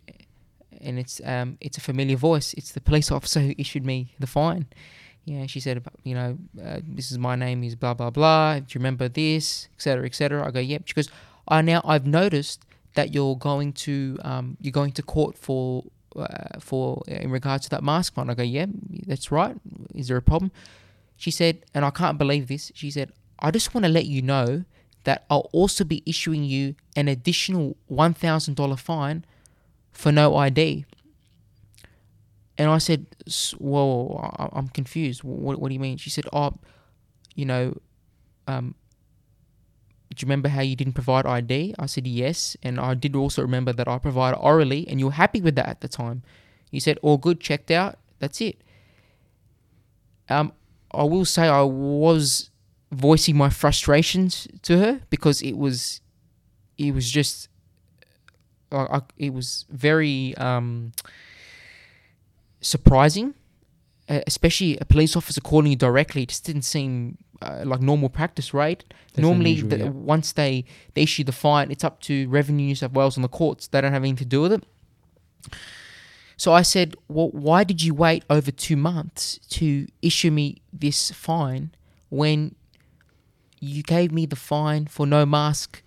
and 0.82 1.00
it's 1.00 1.22
um, 1.24 1.58
it's 1.62 1.78
a 1.78 1.82
familiar 1.82 2.18
voice. 2.18 2.54
It's 2.54 2.72
the 2.72 2.82
police 2.82 3.12
officer 3.12 3.40
who 3.40 3.54
issued 3.58 3.86
me 3.86 4.14
the 4.20 4.28
fine. 4.28 4.68
Yeah, 5.26 5.46
she 5.46 5.60
said, 5.60 5.86
you 6.04 6.16
know, 6.16 6.38
uh, 6.64 6.80
this 6.88 7.12
is 7.12 7.18
my 7.18 7.36
name 7.36 7.64
is 7.64 7.76
blah 7.76 7.94
blah 7.94 8.10
blah. 8.10 8.60
Do 8.60 8.66
you 8.70 8.80
remember 8.80 9.10
this, 9.10 9.68
etc. 9.76 10.06
etc. 10.06 10.48
I 10.48 10.52
go, 10.52 10.60
yep. 10.60 10.84
She 10.86 10.94
goes, 10.94 11.10
I 11.48 11.62
now 11.62 11.82
I've 11.84 12.08
noticed 12.08 12.66
that 12.96 13.14
you're 13.14 13.36
going 13.36 13.74
to 13.74 14.18
um, 14.24 14.58
you're 14.62 14.72
going 14.72 14.94
to 14.94 15.02
court 15.02 15.38
for 15.38 15.84
uh, 16.16 16.60
for 16.60 17.04
in 17.08 17.30
regards 17.30 17.66
to 17.66 17.70
that 17.72 17.84
mask 17.84 18.14
fine. 18.16 18.30
I 18.30 18.34
go, 18.34 18.44
yeah, 18.44 18.68
that's 19.06 19.32
right. 19.32 19.56
Is 19.94 20.08
there 20.08 20.18
a 20.18 20.22
problem? 20.22 20.52
She 21.16 21.32
said, 21.32 21.66
and 21.74 21.84
I 21.84 21.90
can't 21.90 22.18
believe 22.18 22.48
this. 22.48 22.72
She 22.76 22.92
said, 22.92 23.12
I 23.40 23.52
just 23.52 23.74
want 23.74 23.86
to 23.86 23.92
let 23.92 24.06
you 24.06 24.22
know 24.22 24.64
that 25.08 25.24
I'll 25.30 25.50
also 25.54 25.86
be 25.86 26.04
issuing 26.06 26.44
you 26.44 26.76
an 26.98 27.08
additional 27.08 27.78
one 27.88 28.14
thousand 28.14 28.56
dollar 28.56 28.76
fine 28.76 29.24
for 29.94 30.12
no 30.12 30.36
ID. 30.36 30.86
And 32.58 32.70
I 32.70 32.78
said, 32.78 33.06
"S- 33.26 33.52
"Whoa, 33.58 34.20
I'm 34.52 34.68
confused. 34.68 35.24
What, 35.24 35.62
what 35.62 35.70
do 35.70 35.74
you 35.74 35.80
mean?" 35.80 35.96
She 35.96 36.10
said, 36.10 36.26
"Oh, 36.34 36.56
you 37.36 37.46
know, 37.46 37.78
um, 38.48 38.76
do 40.14 40.20
you 40.20 40.26
remember 40.26 40.50
how 40.50 40.60
you 40.60 40.76
didn't 40.76 40.94
provide 41.00 41.26
ID?" 41.26 41.74
I 41.80 41.86
said, 41.86 42.06
"Yes," 42.06 42.58
and 42.62 42.78
I 42.78 42.94
did 42.94 43.16
also 43.16 43.42
remember 43.42 43.72
that 43.72 43.88
I 43.88 44.00
provided 44.00 44.36
orally, 44.40 44.86
and 44.90 45.00
you 45.00 45.06
were 45.06 45.14
happy 45.24 45.40
with 45.40 45.56
that 45.56 45.70
at 45.70 45.80
the 45.80 45.88
time. 45.88 46.22
You 46.70 46.82
said, 46.82 47.00
"All 47.02 47.16
good, 47.18 47.40
checked 47.40 47.72
out. 47.72 47.98
That's 48.20 48.42
it." 48.42 48.60
Um, 50.28 50.52
I 50.92 51.04
will 51.04 51.24
say 51.24 51.48
I 51.48 51.62
was 51.62 52.50
voicing 52.92 53.36
my 53.36 53.50
frustrations 53.50 54.48
to 54.62 54.78
her 54.78 55.02
because 55.10 55.42
it 55.42 55.58
was, 55.58 56.02
it 56.78 56.94
was 56.94 57.10
just, 57.12 57.50
I, 58.72 58.78
I, 58.78 59.02
it 59.18 59.34
was 59.34 59.66
very 59.70 60.36
um, 60.38 60.94
surprising, 62.62 63.34
uh, 64.10 64.22
especially 64.28 64.78
a 64.78 64.86
police 64.86 65.16
officer 65.16 65.42
calling 65.42 65.72
you 65.72 65.76
directly. 65.76 66.24
It 66.24 66.30
just 66.30 66.46
didn't 66.46 66.64
seem 66.64 67.18
uh, 67.42 67.64
like 67.66 67.82
normal 67.82 68.10
practice, 68.10 68.54
right? 68.54 68.84
That's 69.14 69.20
Normally, 69.20 69.52
unusual, 69.52 69.70
the, 69.70 69.78
yeah. 69.78 69.90
once 69.90 70.32
they, 70.32 70.66
they 70.94 71.04
issue 71.04 71.24
the 71.24 71.32
fine, 71.32 71.72
it's 71.72 71.84
up 71.84 72.00
to 72.02 72.28
Revenue 72.30 72.68
New 72.68 72.76
South 72.76 72.94
Wales 72.94 73.18
and 73.18 73.24
the 73.24 73.30
courts. 73.30 73.68
They 73.68 73.82
don't 73.82 73.92
have 73.92 74.04
anything 74.04 74.18
to 74.18 74.26
do 74.26 74.42
with 74.42 74.54
it. 74.54 74.64
So 76.38 76.54
I 76.54 76.62
said, 76.62 76.96
well, 77.08 77.30
why 77.30 77.64
did 77.64 77.82
you 77.82 77.94
wait 77.96 78.24
over 78.30 78.52
two 78.52 78.78
months 78.78 79.40
to 79.50 79.88
issue 80.02 80.30
me 80.30 80.62
this 80.72 81.12
fine 81.12 81.72
when 82.10 82.56
you 83.60 83.84
gave 83.84 84.12
me 84.12 84.26
the 84.26 84.36
fine 84.36 84.86
for 84.88 85.06
no 85.06 85.26
mask 85.26 85.82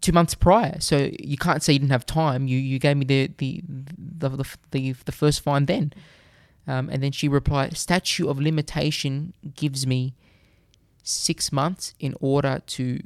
two 0.00 0.12
months 0.12 0.34
prior? 0.34 0.80
So 0.80 1.10
you 1.18 1.36
can't 1.36 1.62
say 1.62 1.74
you 1.74 1.78
didn't 1.78 1.92
have 1.92 2.06
time. 2.06 2.46
You 2.46 2.58
you 2.58 2.78
gave 2.78 2.96
me 2.96 3.04
the 3.04 3.30
the 3.38 3.62
the 3.96 4.28
the, 4.28 4.46
the, 4.70 4.92
the 5.04 5.12
first 5.12 5.40
fine 5.40 5.66
then. 5.66 5.92
Um, 6.66 6.88
and 6.88 7.02
then 7.02 7.12
she 7.12 7.28
replied, 7.28 7.76
statute 7.76 8.28
of 8.28 8.40
limitation 8.40 9.34
gives 9.54 9.86
me 9.86 10.14
six 11.02 11.52
months 11.52 11.94
in 12.00 12.14
order 12.20 12.62
to 12.66 13.02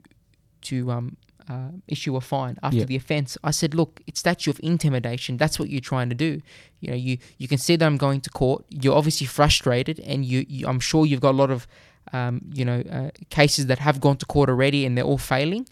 to 0.60 0.90
um, 0.90 1.16
uh, 1.48 1.70
issue 1.88 2.14
a 2.16 2.20
fine 2.20 2.56
after 2.62 2.84
the 2.84 2.96
offence. 2.96 3.36
I 3.42 3.50
said, 3.50 3.74
look, 3.74 4.00
it's 4.06 4.20
statute 4.20 4.50
of 4.50 4.60
intimidation. 4.62 5.36
That's 5.38 5.58
what 5.58 5.70
you're 5.70 5.80
trying 5.80 6.08
to 6.10 6.14
do. 6.14 6.40
You 6.80 6.90
know, 6.90 6.96
you 6.96 7.18
you 7.38 7.48
can 7.48 7.58
see 7.58 7.76
that 7.76 7.84
I'm 7.84 7.96
going 7.96 8.20
to 8.22 8.30
court. 8.30 8.64
You're 8.68 8.96
obviously 8.96 9.26
frustrated, 9.26 9.98
and 10.00 10.24
you, 10.24 10.44
you 10.48 10.68
I'm 10.68 10.80
sure 10.80 11.06
you've 11.06 11.20
got 11.20 11.32
a 11.32 11.38
lot 11.38 11.50
of 11.50 11.66
um, 12.12 12.40
you 12.52 12.64
know, 12.64 12.80
uh, 12.90 13.10
cases 13.30 13.66
that 13.66 13.78
have 13.78 14.00
gone 14.00 14.16
to 14.18 14.26
court 14.26 14.48
already 14.48 14.84
and 14.86 14.96
they're 14.96 15.04
all 15.04 15.18
failing. 15.18 15.66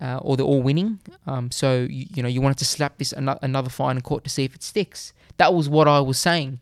Uh, 0.00 0.18
or 0.22 0.34
they're 0.34 0.46
all 0.46 0.62
winning. 0.62 0.98
Um, 1.26 1.50
so 1.50 1.86
you, 1.90 2.06
you 2.14 2.22
know 2.22 2.28
you 2.28 2.40
wanted 2.40 2.56
to 2.58 2.64
slap 2.64 2.96
this 2.96 3.12
ano- 3.12 3.38
another 3.42 3.68
fine 3.68 3.96
in 3.96 4.02
court 4.02 4.24
to 4.24 4.30
see 4.30 4.44
if 4.44 4.54
it 4.54 4.62
sticks. 4.62 5.12
That 5.36 5.52
was 5.52 5.68
what 5.68 5.86
I 5.88 6.00
was 6.00 6.18
saying. 6.18 6.60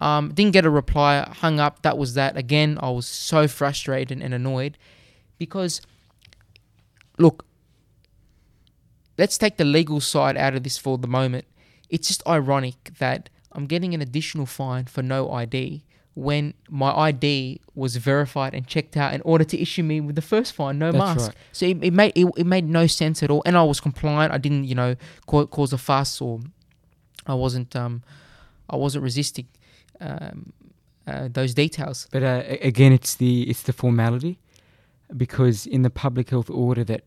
Um, 0.00 0.32
didn't 0.32 0.52
get 0.52 0.64
a 0.64 0.70
reply. 0.70 1.28
Hung 1.40 1.60
up. 1.60 1.82
That 1.82 1.98
was 1.98 2.14
that. 2.14 2.36
Again, 2.36 2.78
I 2.82 2.90
was 2.90 3.06
so 3.06 3.46
frustrated 3.46 4.20
and 4.20 4.34
annoyed 4.34 4.76
because, 5.38 5.80
look, 7.18 7.44
let's 9.18 9.38
take 9.38 9.56
the 9.56 9.64
legal 9.64 10.00
side 10.00 10.36
out 10.36 10.54
of 10.54 10.64
this 10.64 10.78
for 10.78 10.98
the 10.98 11.06
moment. 11.06 11.44
It's 11.90 12.08
just 12.08 12.26
ironic 12.26 12.92
that 12.98 13.28
I'm 13.52 13.66
getting 13.66 13.94
an 13.94 14.00
additional 14.00 14.46
fine 14.46 14.86
for 14.86 15.02
no 15.02 15.30
ID 15.30 15.84
when 16.14 16.54
my 16.68 16.90
ID 16.92 17.60
was 17.74 17.96
verified 17.96 18.52
and 18.54 18.66
checked 18.66 18.96
out 18.96 19.14
in 19.14 19.20
order 19.22 19.44
to 19.44 19.58
issue 19.60 19.82
me 19.82 20.00
with 20.00 20.16
the 20.16 20.22
first 20.22 20.52
fine, 20.52 20.78
no 20.78 20.90
That's 20.92 21.04
mask. 21.16 21.26
right. 21.28 21.36
So 21.52 21.66
it, 21.66 21.82
it 21.84 21.92
made 21.92 22.12
it, 22.16 22.26
it 22.36 22.46
made 22.46 22.68
no 22.68 22.86
sense 22.86 23.22
at 23.22 23.30
all, 23.30 23.42
and 23.46 23.56
I 23.56 23.62
was 23.62 23.80
compliant. 23.80 24.32
I 24.32 24.38
didn't, 24.38 24.64
you 24.64 24.74
know, 24.74 24.96
ca- 25.26 25.46
cause 25.46 25.72
a 25.72 25.78
fuss 25.78 26.20
or 26.20 26.40
I 27.26 27.34
wasn't 27.34 27.74
um 27.76 28.02
I 28.68 28.76
wasn't 28.76 29.04
resisting 29.04 29.46
um, 30.00 30.52
uh, 31.06 31.28
those 31.32 31.54
details. 31.54 32.08
But 32.10 32.22
uh, 32.22 32.42
again, 32.60 32.92
it's 32.92 33.14
the 33.14 33.48
it's 33.50 33.62
the 33.62 33.72
formality, 33.72 34.38
because 35.16 35.66
in 35.66 35.82
the 35.82 35.90
public 35.90 36.30
health 36.30 36.50
order 36.50 36.84
that 36.84 37.02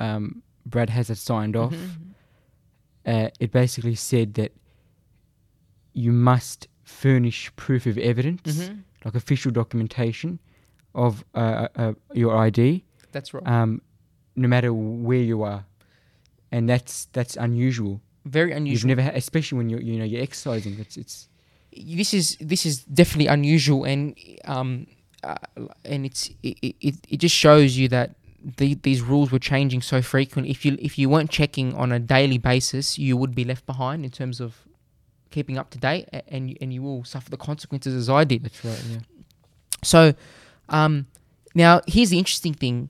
um, 0.00 0.42
Brad 0.66 0.90
Hazzard 0.90 1.18
signed 1.18 1.56
off, 1.56 1.72
Mhm. 1.72 1.88
uh, 3.06 3.28
it 3.40 3.50
basically 3.52 3.94
said 3.94 4.34
that 4.34 4.52
you 5.92 6.12
must 6.12 6.68
furnish 6.84 7.50
proof 7.56 7.86
of 7.86 7.96
evidence, 7.98 8.42
Mhm. 8.42 8.82
like 9.04 9.14
official 9.14 9.50
documentation 9.50 10.38
of 10.94 11.24
uh, 11.34 11.68
uh, 11.76 11.92
your 12.12 12.36
ID, 12.36 12.84
That's 13.12 13.34
right. 13.34 13.46
um, 13.46 13.80
no 14.36 14.48
matter 14.48 14.72
where 14.72 15.20
you 15.22 15.42
are, 15.42 15.64
and 16.52 16.68
that's 16.68 17.06
that's 17.12 17.36
unusual. 17.36 18.00
Very 18.24 18.52
unusual. 18.52 18.90
You've 18.90 18.96
never, 18.98 19.02
ha- 19.10 19.16
especially 19.16 19.58
when 19.58 19.68
you're 19.70 19.80
you 19.82 19.98
know 19.98 20.04
you're 20.04 20.22
exercising. 20.22 20.78
It's 20.78 20.96
it's 20.96 21.28
this 21.98 22.14
is 22.14 22.36
this 22.40 22.64
is 22.64 22.84
definitely 22.84 23.26
unusual, 23.26 23.84
and 23.84 24.14
um 24.44 24.86
uh, 25.24 25.36
and 25.84 26.04
it's 26.06 26.30
it, 26.42 26.56
it, 26.80 26.94
it 27.08 27.16
just 27.18 27.34
shows 27.34 27.76
you 27.76 27.88
that. 27.88 28.14
The, 28.58 28.74
these 28.74 29.00
rules 29.00 29.32
were 29.32 29.38
changing 29.38 29.80
so 29.80 30.02
frequently. 30.02 30.50
If 30.50 30.66
you 30.66 30.76
if 30.78 30.98
you 30.98 31.08
weren't 31.08 31.30
checking 31.30 31.74
on 31.76 31.92
a 31.92 31.98
daily 31.98 32.36
basis, 32.36 32.98
you 32.98 33.16
would 33.16 33.34
be 33.34 33.42
left 33.42 33.64
behind 33.64 34.04
in 34.04 34.10
terms 34.10 34.38
of 34.38 34.66
keeping 35.34 35.58
up 35.58 35.68
to 35.70 35.78
date, 35.78 36.08
and 36.28 36.50
you, 36.50 36.56
and 36.60 36.72
you 36.72 36.80
will 36.82 37.04
suffer 37.04 37.28
the 37.28 37.36
consequences 37.36 37.94
as 37.94 38.08
I 38.08 38.22
did. 38.24 38.44
that's 38.44 38.64
right. 38.64 38.84
Yeah. 38.88 38.98
So, 39.82 40.14
um, 40.68 41.06
now 41.54 41.80
here's 41.86 42.10
the 42.10 42.18
interesting 42.18 42.54
thing. 42.54 42.88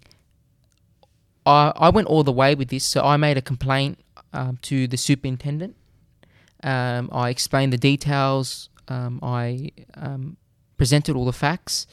I 1.46 1.72
I 1.74 1.88
went 1.88 2.06
all 2.08 2.22
the 2.22 2.36
way 2.42 2.54
with 2.54 2.68
this, 2.68 2.84
so 2.84 3.02
I 3.02 3.16
made 3.16 3.36
a 3.38 3.42
complaint 3.42 3.98
um, 4.32 4.58
to 4.62 4.86
the 4.86 4.96
superintendent. 4.96 5.74
Um, 6.62 7.08
I 7.12 7.30
explained 7.30 7.72
the 7.72 7.82
details. 7.92 8.68
Um, 8.88 9.18
I 9.22 9.70
um, 9.94 10.36
presented 10.76 11.16
all 11.16 11.24
the 11.24 11.38
facts, 11.46 11.86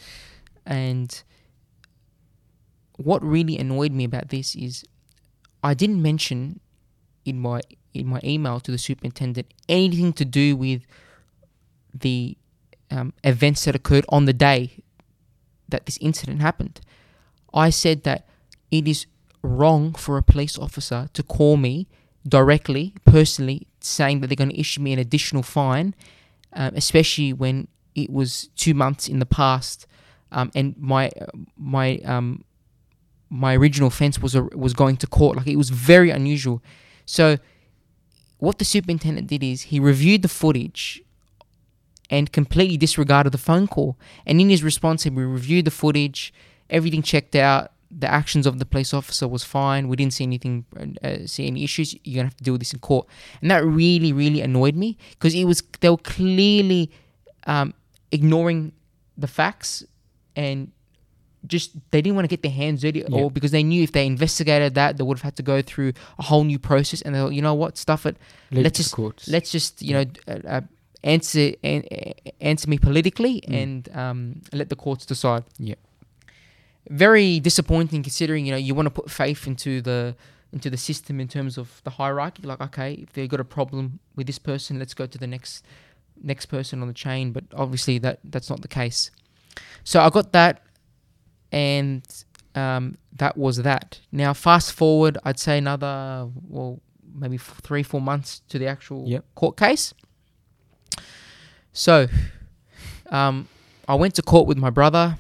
and 0.66 1.10
what 2.98 3.24
really 3.24 3.58
annoyed 3.58 3.94
me 3.94 4.04
about 4.04 4.30
this 4.30 4.56
is 4.56 4.84
I 5.64 5.74
didn't 5.74 6.02
mention 6.02 6.60
in 7.26 7.40
my 7.40 7.62
in 7.94 8.08
my 8.08 8.20
email 8.24 8.60
to 8.60 8.72
the 8.72 8.78
superintendent 8.78 9.48
anything 9.68 10.14
to 10.14 10.26
do 10.26 10.56
with 10.56 10.82
the 11.94 12.38
um, 12.90 13.14
events 13.24 13.66
that 13.66 13.76
occurred 13.76 14.06
on 14.10 14.26
the 14.26 14.34
day 14.34 14.84
that 15.70 15.86
this 15.86 15.98
incident 16.02 16.42
happened. 16.42 16.82
I 17.54 17.70
said 17.70 18.04
that 18.04 18.28
it 18.70 18.88
is 18.88 19.06
wrong 19.42 19.94
for 19.94 20.18
a 20.18 20.24
police 20.24 20.58
officer 20.58 21.10
to 21.14 21.24
call 21.24 21.58
me 21.58 21.88
directly, 22.28 22.94
personally, 23.06 23.68
saying 23.80 24.22
that 24.22 24.28
they're 24.28 24.36
going 24.36 24.52
to 24.52 24.60
issue 24.60 24.82
me 24.82 24.94
an 24.94 25.00
additional 25.00 25.44
fine, 25.44 25.96
um, 26.54 26.74
especially 26.76 27.34
when 27.34 27.68
it 27.96 28.10
was 28.10 28.50
two 28.56 28.74
months 28.74 29.08
in 29.08 29.20
the 29.20 29.26
past, 29.26 29.88
um, 30.32 30.52
and 30.56 30.76
my 30.78 31.12
my 31.58 31.98
um, 32.00 32.44
my 33.30 33.56
original 33.56 33.88
offence 33.88 34.20
was 34.20 34.36
a, 34.36 34.44
was 34.44 34.74
going 34.74 34.98
to 34.98 35.08
court. 35.08 35.38
Like 35.38 35.48
it 35.48 35.58
was 35.58 35.70
very 35.70 36.10
unusual. 36.10 36.62
So, 37.06 37.38
what 38.42 38.58
the 38.58 38.66
superintendent 38.66 39.28
did 39.28 39.44
is 39.44 39.62
he 39.70 39.80
reviewed 39.80 40.24
the 40.24 40.28
footage 40.28 41.04
and 42.10 42.32
completely 42.32 42.76
disregarded 42.76 43.32
the 43.32 43.38
phone 43.38 43.68
call. 43.68 44.00
And 44.26 44.42
in 44.42 44.50
his 44.50 44.64
response, 44.64 45.04
he 45.04 45.12
reviewed 45.12 45.66
the 45.66 45.72
footage, 45.72 46.34
everything 46.68 47.04
checked 47.04 47.36
out. 47.36 47.72
The 47.92 48.12
actions 48.12 48.48
of 48.48 48.58
the 48.58 48.66
police 48.66 48.96
officer 48.96 49.28
was 49.28 49.44
fine. 49.44 49.88
We 49.90 49.96
didn't 49.96 50.14
see 50.14 50.24
anything, 50.24 50.66
uh, 51.04 51.28
see 51.28 51.46
any 51.46 51.64
issues. 51.64 51.94
You're 52.04 52.22
gonna 52.22 52.30
have 52.30 52.38
to 52.38 52.44
deal 52.44 52.54
with 52.54 52.62
this 52.62 52.74
in 52.74 52.80
court, 52.80 53.06
and 53.42 53.52
that 53.52 53.64
really, 53.64 54.12
really 54.12 54.42
annoyed 54.42 54.76
me 54.76 54.98
because 55.12 55.36
it 55.36 55.44
was 55.44 55.62
they 55.82 55.90
were 55.90 55.98
clearly 55.98 56.90
um, 57.46 57.74
ignoring 58.12 58.72
the 59.18 59.28
facts 59.28 59.84
and 60.38 60.72
just 61.48 61.72
they 61.92 62.02
didn't 62.02 62.16
want 62.16 62.26
to 62.26 62.30
get 62.36 62.42
their 62.44 62.52
hands 62.52 62.82
dirty 62.82 63.02
at 63.04 63.10
Yeah. 63.10 63.18
all 63.18 63.30
because 63.30 63.52
they 63.52 63.64
knew 63.64 63.82
if 63.84 63.92
they 63.92 64.06
investigated 64.06 64.76
that 64.76 64.98
they 64.98 65.04
would 65.04 65.18
have 65.18 65.24
had 65.24 65.36
to 65.38 65.44
go 65.44 65.62
through 65.62 65.94
a 66.20 66.24
whole 66.24 66.44
new 66.44 66.60
process 66.60 67.02
and 67.02 67.16
they 67.16 67.20
thought, 67.20 67.34
you 67.34 67.42
know 67.42 67.54
what, 67.56 67.78
stuff 67.78 68.06
it. 68.06 68.18
Let's 68.52 68.68
it 68.68 68.74
to 68.76 68.84
just- 68.84 68.96
courts. 68.96 69.28
Let's 69.28 69.52
just 69.52 69.82
you 69.82 69.94
know 69.94 70.06
uh, 70.28 70.40
uh, 70.48 70.62
answer 71.04 71.54
an, 71.64 71.84
answer 72.40 72.70
me 72.70 72.78
politically 72.78 73.42
Mm. 73.48 73.62
and 73.64 73.96
um, 73.96 74.42
let 74.54 74.70
the 74.70 74.76
courts 74.76 75.06
decide. 75.06 75.44
Yeah. 75.58 75.76
Very 76.90 77.40
disappointing 77.40 78.02
considering 78.04 78.46
you 78.46 78.52
know 78.52 78.58
you 78.58 78.74
want 78.76 78.88
to 78.88 78.90
put 78.92 79.10
faith 79.12 79.46
into 79.48 79.82
the 79.82 80.16
into 80.52 80.70
the 80.70 80.78
system 80.78 81.20
in 81.22 81.28
terms 81.28 81.58
of 81.58 81.82
the 81.84 81.92
hierarchy. 81.92 82.44
Like 82.44 82.60
okay, 82.62 82.94
if 82.94 83.14
they've 83.14 83.30
got 83.30 83.40
a 83.40 83.46
problem 83.46 84.00
with 84.16 84.28
this 84.28 84.40
person, 84.40 84.80
let's 84.80 84.94
go 84.94 85.06
to 85.06 85.18
the 85.18 85.28
next 85.28 85.64
next 86.24 86.48
person 86.48 86.82
on 86.82 86.88
the 86.88 86.94
chain. 86.94 87.32
But 87.32 87.46
obviously 87.56 87.98
that 88.00 88.20
that's 88.24 88.50
not 88.50 88.62
the 88.62 88.68
case. 88.68 89.12
So 89.84 90.02
I 90.02 90.10
got 90.10 90.32
that, 90.34 90.64
and 91.52 92.04
um, 92.56 92.98
that 93.14 93.38
was 93.38 93.58
that. 93.58 94.00
Now 94.12 94.34
fast 94.34 94.74
forward, 94.74 95.18
I'd 95.24 95.40
say 95.40 95.58
another 95.58 96.30
well 96.48 96.80
maybe 97.14 97.36
f- 97.36 97.60
three 97.62 97.84
four 97.84 98.02
months 98.02 98.42
to 98.50 98.58
the 98.60 98.68
actual 98.68 99.06
Yep. 99.08 99.26
court 99.36 99.58
case. 99.58 99.94
So, 101.74 102.08
um, 103.10 103.48
I 103.88 103.96
went 103.96 104.16
to 104.16 104.22
court 104.22 104.48
with 104.48 104.58
my 104.58 104.70
brother, 104.70 105.18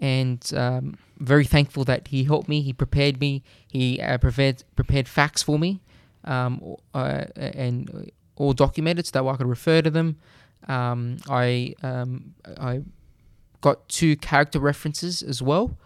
and 0.00 0.40
um, 0.54 0.96
very 1.18 1.44
thankful 1.44 1.84
that 1.84 2.08
he 2.08 2.24
helped 2.24 2.48
me. 2.48 2.62
He 2.62 2.72
prepared 2.72 3.20
me. 3.20 3.42
He 3.66 4.00
uh, 4.00 4.18
prepared 4.18 4.62
prepared 4.76 5.08
facts 5.08 5.42
for 5.42 5.58
me, 5.58 5.80
um, 6.24 6.76
uh, 6.94 7.24
and 7.36 8.10
all 8.36 8.52
documented 8.52 9.06
so 9.06 9.12
that 9.12 9.28
I 9.28 9.36
could 9.36 9.48
refer 9.48 9.82
to 9.82 9.90
them. 9.90 10.16
Um, 10.68 11.18
I 11.28 11.74
um, 11.82 12.34
I 12.58 12.82
got 13.60 13.88
two 13.88 14.16
character 14.16 14.58
references 14.58 15.22
as 15.22 15.42
well 15.42 15.76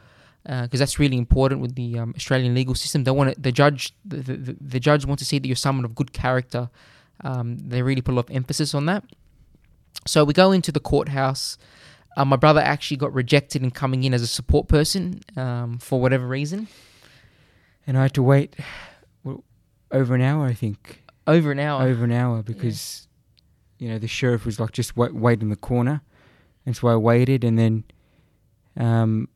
because 0.44 0.80
that's 0.80 0.98
really 0.98 1.16
important 1.16 1.60
with 1.60 1.74
the 1.76 1.98
um, 1.98 2.12
Australian 2.16 2.54
legal 2.54 2.74
system. 2.74 3.04
They 3.04 3.10
want 3.10 3.40
the 3.40 3.52
judge 3.52 3.94
the, 4.04 4.16
the, 4.16 4.56
the 4.60 4.80
judge 4.80 5.06
wants 5.06 5.22
to 5.22 5.26
see 5.26 5.38
that 5.38 5.46
you're 5.46 5.56
someone 5.56 5.84
of 5.84 5.94
good 5.94 6.12
character. 6.12 6.68
Um, 7.22 7.58
they 7.58 7.82
really 7.82 8.02
put 8.02 8.12
a 8.12 8.16
lot 8.16 8.28
of 8.28 8.36
emphasis 8.36 8.74
on 8.74 8.86
that. 8.86 9.04
So 10.06 10.24
we 10.24 10.32
go 10.32 10.50
into 10.52 10.72
the 10.72 10.80
courthouse. 10.80 11.56
Uh, 12.16 12.24
my 12.24 12.36
brother 12.36 12.60
actually 12.60 12.96
got 12.96 13.12
rejected 13.14 13.62
in 13.62 13.70
coming 13.70 14.04
in 14.04 14.12
as 14.12 14.22
a 14.22 14.26
support 14.26 14.68
person 14.68 15.20
um, 15.36 15.78
for 15.78 16.00
whatever 16.00 16.26
reason. 16.26 16.68
and 17.86 17.96
I 17.96 18.02
had 18.02 18.14
to 18.14 18.22
wait 18.22 18.56
well, 19.24 19.44
over 19.90 20.14
an 20.14 20.20
hour, 20.20 20.44
I 20.46 20.54
think. 20.54 21.02
Over 21.26 21.52
an 21.52 21.60
hour. 21.60 21.82
over 21.82 22.04
an 22.04 22.12
hour 22.12 22.42
because 22.42 23.06
you 23.78 23.88
know 23.88 23.98
the 23.98 24.08
sheriff 24.08 24.44
was 24.44 24.58
like 24.58 24.72
just 24.72 24.96
wait, 24.96 25.14
wait 25.14 25.40
in 25.40 25.50
the 25.50 25.56
corner, 25.56 26.02
and 26.66 26.76
so 26.76 26.88
I 26.88 26.96
waited, 26.96 27.44
and 27.44 27.58
then, 27.58 27.84
um, 28.76 29.28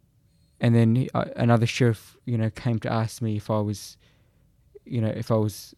and 0.60 0.74
then 0.74 0.94
he, 0.96 1.10
uh, 1.14 1.24
another 1.36 1.66
sheriff, 1.66 2.16
you 2.24 2.38
know, 2.38 2.50
came 2.50 2.78
to 2.80 2.92
ask 2.92 3.20
me 3.22 3.36
if 3.36 3.50
I 3.50 3.60
was, 3.60 3.96
you 4.84 5.00
know, 5.00 5.08
if 5.08 5.30
I 5.30 5.34
was 5.34 5.74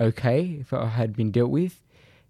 okay, 0.00 0.58
if 0.60 0.72
I 0.72 0.86
had 0.86 1.16
been 1.16 1.30
dealt 1.30 1.50
with, 1.50 1.82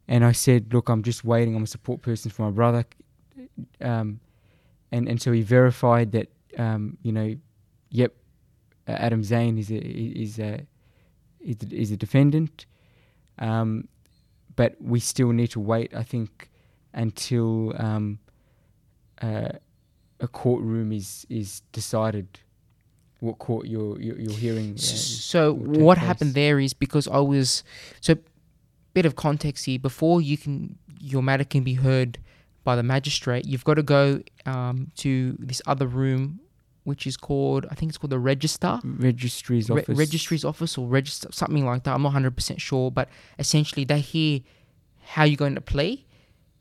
and 0.07 0.25
I 0.25 0.33
said, 0.33 0.73
look, 0.73 0.89
I'm 0.89 1.03
just 1.03 1.25
waiting. 1.25 1.55
I'm 1.57 1.65
a 1.65 1.67
support 1.67 2.03
person 2.03 2.31
for 2.31 2.43
my 2.43 2.51
brother, 2.51 2.85
um, 3.81 4.21
and 4.93 5.09
and 5.09 5.21
so 5.21 5.33
he 5.33 5.43
verified 5.43 6.13
that, 6.13 6.29
um, 6.59 6.99
you 7.03 7.13
know, 7.13 7.37
yep, 7.91 8.15
uh, 8.87 8.93
Adam 8.93 9.25
Zane 9.25 9.59
is 9.59 9.71
a 9.71 9.77
is 9.77 10.39
a 10.39 10.67
is 11.41 11.57
a, 11.63 11.75
is 11.75 11.91
a 11.91 11.97
defendant. 11.97 12.67
Um, 13.39 13.89
but 14.57 14.77
we 14.79 15.01
still 15.01 15.33
need 15.33 15.51
to 15.53 15.61
wait, 15.61 15.95
I 15.95 16.03
think, 16.03 16.51
until 16.93 17.73
um, 17.79 18.19
uh, 19.23 19.51
a 20.21 20.29
courtroom 20.29 20.93
is 20.93 21.27
is 21.29 21.63
decided 21.73 22.27
what 23.21 23.39
court 23.39 23.67
you're 23.67 24.01
you're, 24.01 24.19
you're 24.19 24.33
hearing. 24.39 24.75
Uh, 24.75 24.79
So 24.79 25.55
what 25.55 25.99
place. 25.99 26.07
happened 26.07 26.35
there 26.35 26.59
is 26.59 26.73
because 26.75 27.07
I 27.09 27.19
was 27.19 27.63
so 28.01 28.17
bit 28.95 29.07
of 29.07 29.15
context 29.15 29.67
here 29.67 29.79
before 29.79 30.21
you 30.21 30.37
can 30.37 30.77
your 30.99 31.23
matter 31.23 31.45
can 31.45 31.63
be 31.63 31.75
heard 31.75 32.19
by 32.65 32.77
the 32.77 32.83
magistrate, 32.83 33.47
you've 33.47 33.65
got 33.65 33.75
to 33.75 33.83
go 33.83 34.21
um, 34.45 34.91
to 34.97 35.35
this 35.39 35.63
other 35.67 35.87
room, 35.87 36.41
which 36.85 37.07
is 37.07 37.17
called 37.17 37.67
I 37.71 37.75
think 37.75 37.91
it's 37.91 37.97
called 37.99 38.11
the 38.11 38.19
register. 38.19 38.79
Registry's 38.85 39.71
Re- 39.71 39.81
office. 39.83 39.97
registry's 39.99 40.45
office 40.45 40.77
or 40.77 40.87
register 40.87 41.29
something 41.33 41.65
like 41.65 41.85
that. 41.85 41.95
I'm 41.95 42.03
not 42.03 42.13
hundred 42.13 42.37
percent 42.37 42.61
sure, 42.61 42.91
but 42.91 43.09
essentially 43.39 43.85
they 43.85 44.01
hear 44.01 44.41
how 45.03 45.25
you're 45.25 45.37
going 45.37 45.55
to 45.55 45.61
plea, 45.63 46.05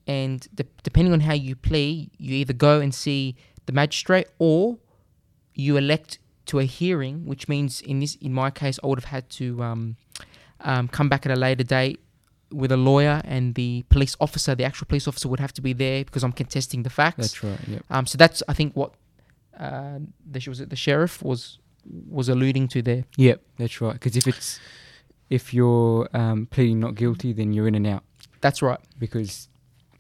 and 0.10 0.48
de- 0.56 0.66
depending 0.82 1.14
on 1.14 1.20
how 1.20 1.34
you 1.34 1.56
plea, 1.56 2.10
you 2.18 2.34
either 2.34 2.54
go 2.70 2.82
and 2.82 2.94
see 2.96 3.36
the 3.68 3.74
magistrate 3.74 4.28
or 4.40 4.80
you 5.54 5.78
elect 5.78 6.18
to 6.48 6.58
a 6.58 6.64
hearing, 6.64 7.28
which 7.28 7.48
means 7.48 7.80
in 7.80 8.00
this 8.00 8.16
in 8.16 8.34
my 8.34 8.50
case 8.50 8.80
I 8.84 8.88
would 8.88 8.98
have 8.98 9.12
had 9.18 9.30
to 9.42 9.62
um, 9.62 9.98
um, 10.62 10.88
come 10.88 11.10
back 11.10 11.28
at 11.28 11.32
a 11.32 11.36
later 11.36 11.64
date 11.64 12.00
with 12.52 12.72
a 12.72 12.78
lawyer 12.78 13.22
and 13.24 13.54
the 13.54 13.86
police 13.90 14.16
officer, 14.20 14.56
the 14.56 14.64
actual 14.64 14.88
police 14.88 15.08
officer 15.08 15.30
would 15.30 15.40
have 15.40 15.54
to 15.54 15.62
be 15.62 15.74
there 15.74 16.04
because 16.04 16.24
I'm 16.24 16.32
contesting 16.32 16.82
the 16.82 16.90
facts. 16.90 17.18
That's 17.18 17.44
right. 17.44 17.68
Yep. 17.68 17.84
Um, 17.92 18.06
so 18.08 18.18
that's 18.18 18.42
I 18.48 18.54
think 18.54 18.76
what 18.76 18.94
uh, 19.60 20.00
the 20.26 20.44
was 20.48 20.60
it 20.60 20.72
the 20.72 20.76
sheriff 20.76 21.22
was 21.22 21.60
was 22.10 22.30
alluding 22.30 22.68
to 22.70 22.82
there. 22.82 23.04
Yep. 23.18 23.44
That's 23.58 23.80
right. 23.80 23.94
Because 23.94 24.16
if 24.18 24.26
it's 24.28 24.60
if 25.30 25.54
you're 25.54 26.10
um, 26.16 26.48
pleading 26.48 26.80
not 26.80 26.96
guilty, 26.96 27.32
then 27.32 27.54
you're 27.54 27.68
in 27.68 27.76
and 27.76 27.86
out 27.86 28.04
That's 28.42 28.64
right. 28.64 28.80
because 28.98 29.49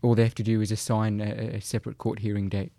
all 0.01 0.15
they 0.15 0.23
have 0.23 0.35
to 0.35 0.43
do 0.43 0.61
is 0.61 0.71
assign 0.71 1.19
a, 1.21 1.57
a 1.57 1.61
separate 1.61 1.97
court 1.97 2.19
hearing 2.19 2.49
date. 2.49 2.71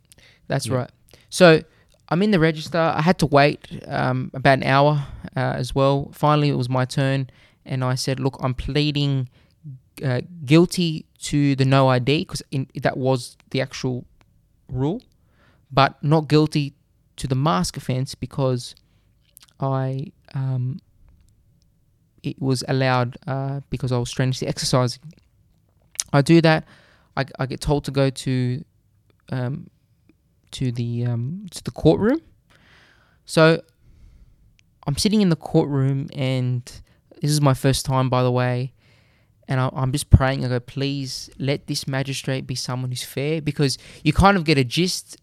That's 0.49 0.67
Yeah. 0.67 0.75
right. 0.77 0.91
So 1.29 1.63
I'm 2.09 2.23
in 2.23 2.31
the 2.31 2.41
register. 2.41 2.79
I 2.79 3.03
had 3.03 3.19
to 3.21 3.27
wait 3.27 3.69
um, 3.87 4.31
about 4.35 4.59
an 4.59 4.65
hour 4.65 5.07
uh, 5.37 5.41
as 5.57 5.75
well. 5.75 6.11
Finally, 6.13 6.49
it 6.49 6.57
was 6.57 6.69
my 6.69 6.85
turn, 6.85 7.31
and 7.65 7.85
I 7.85 7.95
said, 7.95 8.19
"Look, 8.21 8.37
I'm 8.41 8.55
pleading 8.55 9.29
uh, 10.05 10.23
guilty 10.45 11.07
to 11.23 11.55
the 11.57 11.65
no 11.65 11.89
ID 11.89 12.21
because 12.25 12.43
that 12.83 12.97
was 12.97 13.37
the 13.51 13.61
actual 13.61 14.05
rule, 14.69 15.03
but 15.71 16.03
not 16.03 16.27
guilty 16.29 16.75
to 17.17 17.27
the 17.29 17.35
mask 17.35 17.77
offence 17.77 18.15
because 18.15 18.75
I 19.61 20.07
um, 20.35 20.81
it 22.23 22.41
was 22.41 22.65
allowed 22.67 23.19
uh, 23.27 23.61
because 23.71 23.93
I 23.93 23.99
was 23.99 24.09
strenuously 24.09 24.49
exercising. 24.49 25.03
I 26.13 26.23
do 26.23 26.41
that. 26.41 26.65
I, 27.17 27.25
I 27.39 27.47
get 27.47 27.61
told 27.61 27.85
to 27.85 27.91
go 27.91 28.11
to 28.11 28.65
um, 29.31 29.71
to 30.53 30.73
the 30.73 31.07
um, 31.07 31.47
to 31.51 31.63
the 31.63 31.71
courtroom. 31.71 32.21
So 33.25 33.63
I'm 34.87 34.97
sitting 34.97 35.21
in 35.21 35.29
the 35.29 35.37
courtroom, 35.37 36.09
and 36.15 36.65
this 37.21 37.31
is 37.31 37.41
my 37.41 37.55
first 37.55 37.87
time, 37.87 38.09
by 38.09 38.23
the 38.23 38.33
way. 38.33 38.73
And 39.47 39.61
I, 39.61 39.69
I'm 39.73 39.93
just 39.93 40.11
praying. 40.11 40.45
I 40.45 40.49
go, 40.49 40.61
please 40.61 41.31
let 41.39 41.67
this 41.67 41.87
magistrate 41.87 42.47
be 42.47 42.55
someone 42.55 42.91
who's 42.91 43.03
fair, 43.03 43.43
because 43.43 43.79
you 44.05 44.13
kind 44.13 44.37
of 44.37 44.45
get 44.45 44.59
a 44.59 44.65
gist 44.65 45.17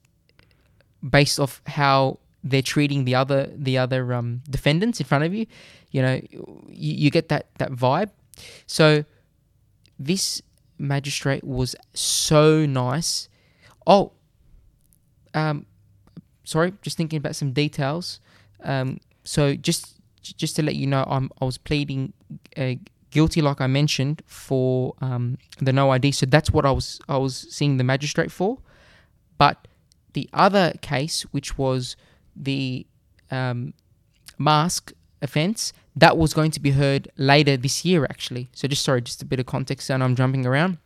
based 1.07 1.39
off 1.39 1.61
how 1.67 2.19
they're 2.43 2.61
treating 2.61 3.05
the 3.05 3.15
other 3.15 3.49
the 3.55 3.77
other 3.77 4.13
um, 4.13 4.41
defendants 4.49 4.99
in 4.99 5.05
front 5.05 5.23
of 5.23 5.33
you. 5.33 5.45
You 5.91 6.01
know, 6.01 6.21
you, 6.67 6.93
you 6.93 7.09
get 7.09 7.29
that 7.29 7.47
that 7.57 7.71
vibe. 7.71 8.11
So 8.67 9.05
this 9.97 10.41
magistrate 10.77 11.43
was 11.43 11.75
so 11.93 12.65
nice. 12.65 13.29
Oh, 13.85 14.11
um, 15.33 15.65
sorry, 16.43 16.73
just 16.81 16.97
thinking 16.97 17.17
about 17.17 17.35
some 17.35 17.51
details. 17.51 18.19
Um, 18.63 18.99
so 19.23 19.55
just 19.55 19.95
just 20.21 20.55
to 20.57 20.63
let 20.63 20.75
you 20.75 20.87
know, 20.87 21.05
I'm 21.07 21.29
I 21.41 21.45
was 21.45 21.57
pleading 21.57 22.13
uh, 22.55 22.73
guilty, 23.11 23.41
like 23.41 23.61
I 23.61 23.67
mentioned, 23.67 24.21
for 24.25 24.93
um, 25.01 25.37
the 25.59 25.73
no 25.73 25.91
ID. 25.91 26.11
So 26.11 26.25
that's 26.25 26.51
what 26.51 26.65
I 26.65 26.71
was 26.71 26.99
I 27.07 27.17
was 27.17 27.35
seeing 27.49 27.77
the 27.77 27.83
magistrate 27.83 28.31
for. 28.31 28.59
But 29.37 29.67
the 30.13 30.29
other 30.33 30.73
case, 30.81 31.21
which 31.31 31.57
was 31.57 31.95
the 32.35 32.85
um, 33.29 33.73
mask 34.37 34.93
offence, 35.21 35.73
that 35.95 36.17
was 36.17 36.33
going 36.33 36.51
to 36.51 36.59
be 36.59 36.71
heard 36.71 37.09
later 37.17 37.57
this 37.57 37.83
year, 37.83 38.05
actually. 38.05 38.49
So 38.53 38.67
just 38.67 38.83
sorry, 38.83 39.01
just 39.01 39.21
a 39.21 39.25
bit 39.25 39.39
of 39.39 39.45
context, 39.45 39.89
and 39.89 40.03
I'm 40.03 40.15
jumping 40.15 40.45
around. 40.45 40.77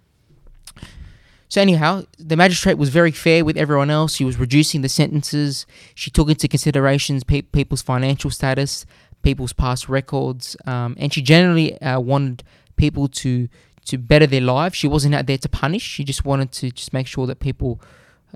So 1.50 1.60
anyhow, 1.62 2.04
the 2.18 2.38
magistrate 2.38 2.78
was 2.78 2.88
very 2.88 3.12
fair 3.12 3.44
with 3.44 3.58
everyone 3.58 3.90
else. 3.90 4.16
She 4.16 4.24
was 4.24 4.38
reducing 4.38 4.84
the 4.84 4.90
sentences. 4.90 5.66
She 5.96 6.10
took 6.10 6.30
into 6.30 6.48
considerations 6.48 7.26
pe- 7.26 7.42
people's 7.42 7.82
financial 7.82 8.30
status, 8.32 8.86
people's 9.22 9.52
past 9.52 9.90
records, 9.90 10.56
um, 10.66 10.96
and 10.98 11.14
she 11.14 11.22
generally 11.22 11.80
uh, 11.82 12.00
wanted 12.00 12.44
people 12.78 13.08
to 13.10 13.50
to 13.84 13.98
better 13.98 14.28
their 14.28 14.42
lives. 14.42 14.76
She 14.76 14.88
wasn't 14.88 15.16
out 15.16 15.26
there 15.26 15.40
to 15.40 15.50
punish. 15.50 15.82
She 15.82 16.04
just 16.04 16.24
wanted 16.24 16.52
to 16.54 16.72
just 16.72 16.94
make 16.94 17.08
sure 17.08 17.28
that 17.28 17.40
people 17.40 17.82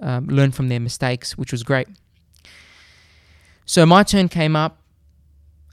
um, 0.02 0.28
learn 0.28 0.52
from 0.52 0.68
their 0.70 0.80
mistakes, 0.80 1.38
which 1.38 1.52
was 1.52 1.64
great. 1.64 1.88
So 3.66 3.86
my 3.86 4.04
turn 4.04 4.28
came 4.28 4.56
up, 4.56 4.80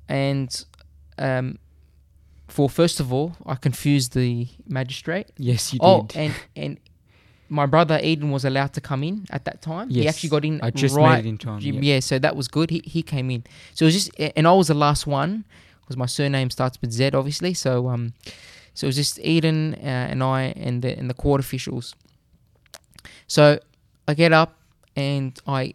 and 0.08 0.64
um, 1.18 1.58
for 2.48 2.68
first 2.68 3.00
of 3.00 3.12
all, 3.12 3.36
I 3.46 3.54
confused 3.54 4.14
the 4.14 4.48
magistrate. 4.66 5.28
Yes, 5.38 5.72
you 5.72 5.78
Oh, 5.82 6.02
did. 6.04 6.16
and 6.18 6.34
and 6.56 6.80
my 7.48 7.66
brother 7.66 8.00
Eden 8.02 8.30
was 8.30 8.44
allowed 8.44 8.72
to 8.74 8.80
come 8.80 9.02
in 9.02 9.26
at 9.30 9.44
that 9.44 9.60
time. 9.62 9.90
He 9.90 10.08
actually 10.08 10.30
got 10.30 10.44
in 10.44 10.60
I 10.62 10.70
just 10.70 10.96
right. 10.96 11.16
made 11.16 11.26
it 11.26 11.28
in 11.28 11.38
time. 11.38 11.60
yeah. 11.60 11.72
yeah. 11.80 12.00
so 12.00 12.18
that 12.18 12.34
was 12.36 12.48
good. 12.48 12.70
He 12.70 12.82
he 12.84 13.02
came 13.02 13.30
in. 13.30 13.44
So 13.74 13.84
it 13.84 13.88
was 13.88 13.94
just, 13.94 14.10
and 14.36 14.46
I 14.46 14.52
was 14.52 14.68
the 14.68 14.74
last 14.74 15.06
one 15.06 15.44
because 15.80 15.96
my 15.96 16.06
surname 16.06 16.50
starts 16.50 16.80
with 16.80 16.92
Z, 16.92 17.10
obviously. 17.14 17.54
So 17.54 17.88
um, 17.88 18.14
so 18.74 18.86
it 18.86 18.88
was 18.88 18.96
just 18.96 19.18
Eden 19.20 19.74
uh, 19.74 19.86
and 20.10 20.22
I 20.22 20.54
and 20.56 20.82
the 20.82 20.98
and 20.98 21.08
the 21.10 21.14
court 21.14 21.40
officials. 21.40 21.94
So 23.26 23.58
I 24.08 24.14
get 24.14 24.32
up 24.32 24.56
and 24.96 25.38
I 25.46 25.74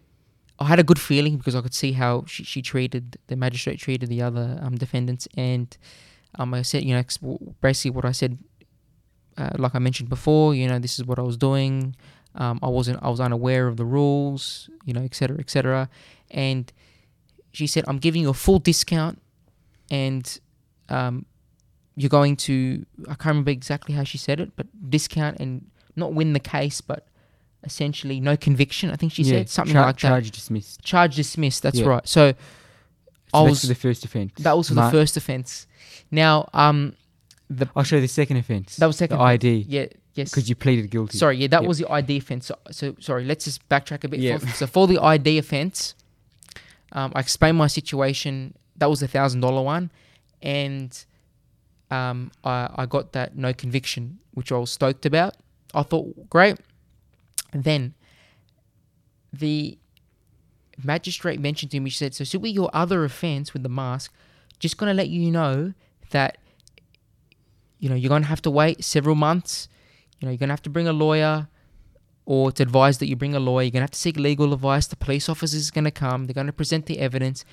I 0.60 0.66
had 0.66 0.80
a 0.80 0.84
good 0.84 1.00
feeling 1.00 1.38
because 1.38 1.56
I 1.56 1.62
could 1.62 1.74
see 1.74 1.92
how 1.92 2.24
she, 2.28 2.44
she 2.44 2.62
treated 2.62 3.18
the 3.28 3.36
magistrate 3.36 3.80
treated 3.80 4.10
the 4.10 4.22
other 4.22 4.60
um, 4.62 4.76
defendants. 4.76 5.28
And 5.38 5.76
um 6.36 6.54
I 6.54 6.62
said 6.62 6.84
you 6.84 6.94
know 6.96 7.40
basically 7.62 7.92
what 7.92 8.06
I 8.06 8.12
said 8.12 8.38
uh, 9.38 9.52
like 9.58 9.76
I 9.76 9.80
mentioned 9.80 10.10
before 10.10 10.56
you 10.56 10.68
know 10.68 10.80
this 10.80 11.00
is 11.00 11.06
what 11.06 11.20
I 11.20 11.22
was 11.22 11.38
doing. 11.38 11.96
Um, 12.36 12.60
I 12.62 12.70
wasn't 12.70 13.02
I 13.02 13.10
was 13.10 13.20
unaware 13.20 13.68
of 13.68 13.78
the 13.78 13.86
rules 13.86 14.70
you 14.86 14.94
know 14.94 15.02
etc 15.02 15.38
etc 15.40 15.90
and 16.30 16.72
she 17.52 17.66
said 17.66 17.84
I'm 17.88 17.98
giving 17.98 18.22
you 18.22 18.30
a 18.30 18.34
full 18.34 18.60
discount 18.60 19.20
and 19.90 20.40
um, 20.90 21.26
you're 21.96 22.10
going 22.10 22.36
to 22.36 22.86
I 23.06 23.16
can't 23.16 23.26
remember 23.26 23.52
exactly 23.52 23.96
how 23.96 24.04
she 24.04 24.18
said 24.18 24.40
it 24.40 24.52
but 24.56 24.68
discount 24.90 25.38
and 25.40 25.70
not 25.96 26.14
win 26.14 26.34
the 26.34 26.40
case 26.40 26.82
but 26.82 27.07
essentially 27.68 28.20
no 28.20 28.36
conviction 28.36 28.90
I 28.90 28.96
think 28.96 29.12
she 29.14 29.22
Yeah, 29.24 29.38
said 29.40 29.50
something 29.50 29.74
char- 29.74 29.86
like 29.86 29.96
that 29.96 30.00
charge 30.02 30.32
dismissed. 30.32 30.82
charge 30.84 31.16
dismissed. 31.16 31.62
That's 31.64 31.80
Yeah. 31.80 31.86
right. 31.88 32.08
So 32.08 32.32
So 32.32 32.36
I 33.34 33.42
was- 33.42 33.62
for 33.62 33.68
the 33.68 33.76
first 33.76 34.04
offence. 34.06 34.34
that 34.40 34.58
was 34.58 34.70
for 34.70 34.74
the 34.76 34.90
first 34.90 35.16
offence. 35.18 35.68
Now, 36.10 36.50
um, 36.54 36.96
the 37.50 37.70
I'll 37.76 37.84
show 37.84 37.98
you 37.98 38.02
the 38.02 38.08
second 38.08 38.38
offence. 38.38 38.78
that 38.78 38.86
was 38.88 38.98
second. 38.98 39.18
the 39.18 39.24
ID 39.24 39.66
Yeah. 39.70 39.86
Yes. 40.16 40.32
because 40.32 40.50
you 40.50 40.56
pleaded 40.56 40.90
guilty. 40.90 41.18
Sorry. 41.18 41.38
Yeah, 41.38 41.48
that 41.48 41.62
Yep. 41.62 41.68
was 41.68 41.78
the 41.78 41.88
ID 41.92 42.18
offence. 42.18 42.48
So, 42.48 42.56
so 42.72 42.96
sorry. 43.00 43.24
Let's 43.26 43.46
just 43.46 43.68
backtrack 43.70 44.04
a 44.04 44.08
bit. 44.08 44.20
Yeah. 44.20 44.38
For- 44.40 44.48
so 44.48 44.66
for 44.66 44.88
the 44.88 44.98
ID 45.00 45.38
offence, 45.38 45.94
um, 46.94 47.12
I 47.16 47.20
explained 47.20 47.58
my 47.58 47.68
situation. 47.68 48.54
That 48.78 48.90
was 48.90 49.02
a 49.04 49.08
thousand 49.08 49.42
dollar 49.42 49.62
one, 49.62 49.92
and 50.42 50.92
um, 51.92 52.32
I 52.44 52.70
I 52.76 52.86
got 52.86 53.12
that 53.14 53.36
no 53.38 53.54
conviction, 53.54 54.20
which 54.34 54.52
I 54.52 54.58
was 54.58 54.72
stoked 54.72 55.06
about. 55.06 55.36
I 55.74 55.84
thought 55.84 56.30
great. 56.30 56.58
Then 57.64 57.94
the 59.32 59.78
magistrate 60.84 61.40
mentioned 61.40 61.72
to 61.72 61.80
me, 61.80 61.90
she 61.90 61.98
said, 61.98 62.14
So, 62.14 62.24
Subi, 62.24 62.54
your 62.54 62.70
other 62.74 63.04
offense 63.04 63.54
with 63.54 63.64
the 63.64 63.70
mask, 63.70 64.14
just 64.60 64.78
going 64.78 64.90
to 64.90 64.94
let 64.94 65.10
you 65.10 65.32
know 65.32 65.74
that, 66.12 66.38
you 67.80 67.90
know, 67.90 67.96
you're 67.96 68.10
going 68.10 68.24
to 68.24 68.28
have 68.28 68.42
to 68.44 68.52
wait 68.52 68.84
several 68.84 69.16
months. 69.16 69.68
You 70.20 70.26
know, 70.26 70.32
you're 70.32 70.40
going 70.40 70.50
to 70.50 70.54
have 70.54 70.64
to 70.64 70.70
bring 70.70 70.88
a 70.88 70.94
lawyer 70.94 71.48
or 72.26 72.50
it's 72.50 72.60
advised 72.60 73.00
that 73.00 73.08
you 73.08 73.16
bring 73.16 73.36
a 73.36 73.40
lawyer. 73.40 73.64
You're 73.64 73.72
going 73.72 73.82
to 73.82 73.84
have 73.84 73.92
to 73.92 74.00
seek 74.00 74.18
legal 74.18 74.54
advice. 74.54 74.88
The 74.88 74.98
police 74.98 75.30
officer 75.30 75.56
is 75.56 75.72
going 75.72 75.86
to 75.86 75.92
come. 75.92 76.26
They're 76.26 76.34
going 76.34 76.48
to 76.48 76.54
present 76.54 76.86
the 76.86 77.00
evidence. 77.00 77.46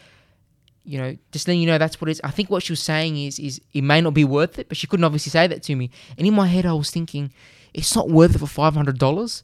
You 0.85 0.99
know, 0.99 1.17
just 1.31 1.47
letting 1.47 1.61
you 1.61 1.67
know 1.67 1.79
that's 1.79 2.01
what 2.01 2.09
it 2.09 2.13
is. 2.13 2.21
I 2.25 2.31
think 2.31 2.51
what 2.51 2.63
she 2.63 2.73
was 2.73 2.81
saying 2.81 3.17
is, 3.17 3.39
is 3.39 3.61
it 3.73 3.83
may 3.83 4.01
not 4.01 4.15
be 4.15 4.25
worth 4.25 4.59
it, 4.59 4.69
but 4.69 4.77
she 4.77 4.87
couldn't 4.87 5.05
obviously 5.05 5.31
say 5.31 5.47
that 5.47 5.63
to 5.63 5.77
me. 5.77 5.91
And 6.19 6.27
in 6.27 6.35
my 6.35 6.47
head, 6.47 6.67
I 6.67 6.73
was 6.73 6.91
thinking, 6.91 7.33
it's 7.73 7.95
not 7.95 8.11
worth 8.11 8.35
it 8.35 8.39
for 8.39 8.47
five 8.47 8.75
hundred 8.75 8.99
dollars. 8.99 9.43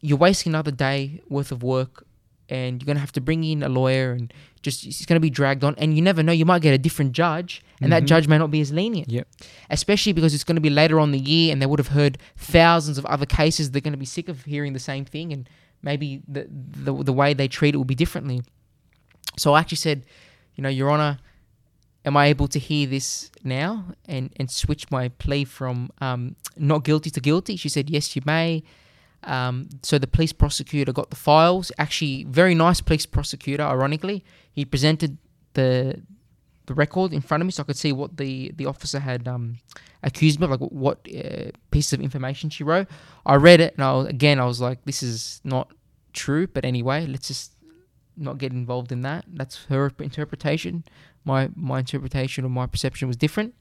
You're 0.00 0.18
wasting 0.18 0.50
another 0.50 0.70
day 0.70 1.20
worth 1.28 1.50
of 1.52 1.62
work, 1.62 2.06
and 2.48 2.80
you're 2.80 2.86
gonna 2.86 3.00
have 3.00 3.12
to 3.12 3.20
bring 3.20 3.44
in 3.44 3.62
a 3.62 3.68
lawyer, 3.68 4.12
and 4.12 4.32
just 4.62 4.86
it's 4.86 5.04
gonna 5.06 5.20
be 5.20 5.30
dragged 5.30 5.64
on. 5.64 5.74
And 5.78 5.94
you 5.96 6.02
never 6.02 6.22
know, 6.22 6.32
you 6.32 6.44
might 6.44 6.62
get 6.62 6.72
a 6.74 6.78
different 6.78 7.12
judge, 7.12 7.62
and 7.80 7.92
that 7.92 8.04
Mhm. 8.04 8.06
judge 8.06 8.28
may 8.28 8.38
not 8.38 8.50
be 8.50 8.60
as 8.60 8.72
lenient. 8.72 9.10
Yep. 9.10 9.28
Especially 9.70 10.12
because 10.12 10.34
it's 10.34 10.44
gonna 10.44 10.60
be 10.60 10.70
later 10.70 10.98
on 11.00 11.10
the 11.12 11.18
year, 11.18 11.52
and 11.52 11.60
they 11.60 11.66
would 11.66 11.78
have 11.78 11.88
heard 11.88 12.18
thousands 12.36 12.96
of 12.98 13.04
other 13.06 13.26
cases. 13.26 13.70
They're 13.70 13.80
gonna 13.80 13.96
be 13.96 14.06
sick 14.06 14.28
of 14.28 14.44
hearing 14.44 14.72
the 14.72 14.78
same 14.80 15.04
thing, 15.04 15.32
and 15.32 15.48
maybe 15.82 16.22
the 16.28 16.46
the, 16.84 16.92
the 17.04 17.12
way 17.12 17.34
they 17.34 17.48
treat 17.48 17.74
it 17.74 17.78
will 17.78 17.84
be 17.84 17.94
differently. 17.94 18.40
So 19.36 19.52
I 19.54 19.60
actually 19.60 19.76
said, 19.76 20.04
you 20.56 20.62
know, 20.62 20.68
Your 20.68 20.90
Honor, 20.90 21.18
am 22.04 22.16
I 22.16 22.26
able 22.26 22.48
to 22.48 22.58
hear 22.58 22.86
this 22.86 23.30
now 23.44 23.94
and, 24.06 24.30
and 24.36 24.50
switch 24.50 24.90
my 24.90 25.08
plea 25.08 25.44
from 25.44 25.90
um, 26.00 26.34
not 26.56 26.82
guilty 26.84 27.10
to 27.10 27.20
guilty? 27.20 27.54
She 27.56 27.68
said, 27.68 27.90
yes, 27.90 28.16
you 28.16 28.22
may. 28.24 28.62
Um, 29.24 29.68
so 29.82 29.98
the 29.98 30.06
police 30.06 30.32
prosecutor 30.32 30.92
got 30.92 31.10
the 31.10 31.16
files. 31.16 31.72
Actually, 31.78 32.24
very 32.24 32.54
nice 32.54 32.80
police 32.80 33.06
prosecutor. 33.06 33.62
Ironically, 33.62 34.24
he 34.52 34.64
presented 34.64 35.18
the 35.54 36.02
the 36.66 36.74
record 36.74 37.12
in 37.12 37.20
front 37.22 37.40
of 37.42 37.46
me, 37.46 37.50
so 37.50 37.62
I 37.62 37.66
could 37.66 37.76
see 37.76 37.92
what 37.92 38.16
the 38.16 38.52
the 38.56 38.66
officer 38.66 39.00
had 39.00 39.26
um, 39.26 39.58
accused 40.02 40.38
me 40.38 40.44
of, 40.44 40.50
like 40.50 40.60
what 40.60 41.06
uh, 41.08 41.50
piece 41.70 41.92
of 41.92 42.00
information 42.00 42.50
she 42.50 42.62
wrote. 42.62 42.86
I 43.26 43.34
read 43.36 43.60
it, 43.60 43.74
and 43.74 43.84
I 43.84 43.92
was, 43.92 44.06
again 44.06 44.38
I 44.38 44.44
was 44.44 44.60
like, 44.60 44.84
this 44.84 45.02
is 45.02 45.40
not 45.44 45.72
true. 46.12 46.46
But 46.46 46.64
anyway, 46.64 47.06
let's 47.06 47.28
just 47.28 47.52
not 48.16 48.38
get 48.38 48.52
involved 48.52 48.92
in 48.92 49.02
that. 49.02 49.24
That's 49.28 49.64
her 49.64 49.92
interpretation. 49.98 50.84
My 51.24 51.50
my 51.56 51.80
interpretation 51.80 52.44
or 52.44 52.50
my 52.50 52.66
perception 52.66 53.08
was 53.08 53.16
different. 53.16 53.54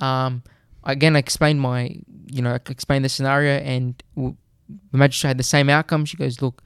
Um, 0.00 0.42
again, 0.92 1.16
I 1.16 1.18
explained 1.18 1.60
my, 1.60 1.98
you 2.26 2.42
know, 2.42 2.52
I 2.52 2.60
explained 2.70 3.04
the 3.04 3.08
scenario, 3.08 3.58
and 3.58 4.02
w- 4.14 4.36
the 4.92 4.98
magistrate 4.98 5.28
had 5.28 5.38
the 5.38 5.44
same 5.44 5.68
outcome. 5.68 6.04
She 6.04 6.16
goes, 6.16 6.40
look, 6.40 6.62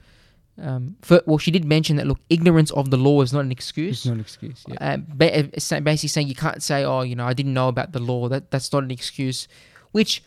um, 0.61 0.97
for, 1.03 1.23
well, 1.27 1.39
she 1.39 1.51
did 1.51 1.65
mention 1.65 1.97
that 1.97 2.07
look, 2.07 2.19
ignorance 2.29 2.71
of 2.73 2.91
the 2.91 2.97
law 2.97 3.23
is 3.23 3.33
not 3.33 3.41
an 3.41 3.53
excuse. 3.53 3.99
It's 3.99 4.07
not 4.07 4.15
an 4.15 4.21
excuse. 4.21 4.65
Yeah. 4.69 4.95
Uh, 4.95 4.97
ba- 4.99 5.39
uh, 5.39 5.81
basically 5.81 6.09
saying 6.09 6.29
you 6.29 6.35
can't 6.35 6.63
say, 6.63 6.85
oh, 6.85 7.03
you 7.03 7.15
know, 7.17 7.27
I 7.27 7.33
didn't 7.33 7.55
know 7.55 7.69
about 7.69 7.93
the 7.93 8.01
law. 8.01 8.29
That 8.29 8.51
that's 8.51 8.73
not 8.73 8.85
an 8.85 8.91
excuse, 8.91 9.49
which 9.93 10.23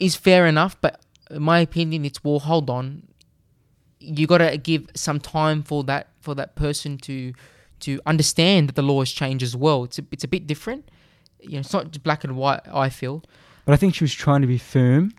is 0.00 0.16
fair 0.16 0.46
enough. 0.46 0.80
But 0.80 1.00
in 1.30 1.42
my 1.42 1.60
opinion, 1.60 2.04
it's 2.04 2.24
well, 2.24 2.38
hold 2.38 2.70
on, 2.70 3.08
you 4.00 4.26
got 4.26 4.38
to 4.38 4.56
give 4.56 4.88
some 4.94 5.20
time 5.20 5.62
for 5.62 5.84
that 5.84 6.08
for 6.20 6.34
that 6.34 6.54
person 6.56 6.96
to 6.98 7.34
to 7.80 8.00
understand 8.06 8.68
that 8.68 8.74
the 8.74 8.82
law 8.82 9.00
has 9.00 9.12
changed 9.12 9.42
as 9.42 9.54
well. 9.54 9.84
It's 9.84 9.98
a, 9.98 10.04
it's 10.10 10.24
a 10.24 10.28
bit 10.28 10.46
different. 10.46 10.90
You 11.40 11.52
know, 11.52 11.58
it's 11.60 11.72
not 11.72 11.90
just 11.90 12.02
black 12.02 12.24
and 12.24 12.36
white. 12.36 12.60
I 12.72 12.88
feel, 12.88 13.22
But 13.64 13.72
I 13.72 13.76
think 13.76 13.94
she 13.94 14.04
was 14.04 14.14
trying 14.14 14.40
to 14.40 14.46
be 14.46 14.58
firm, 14.58 15.12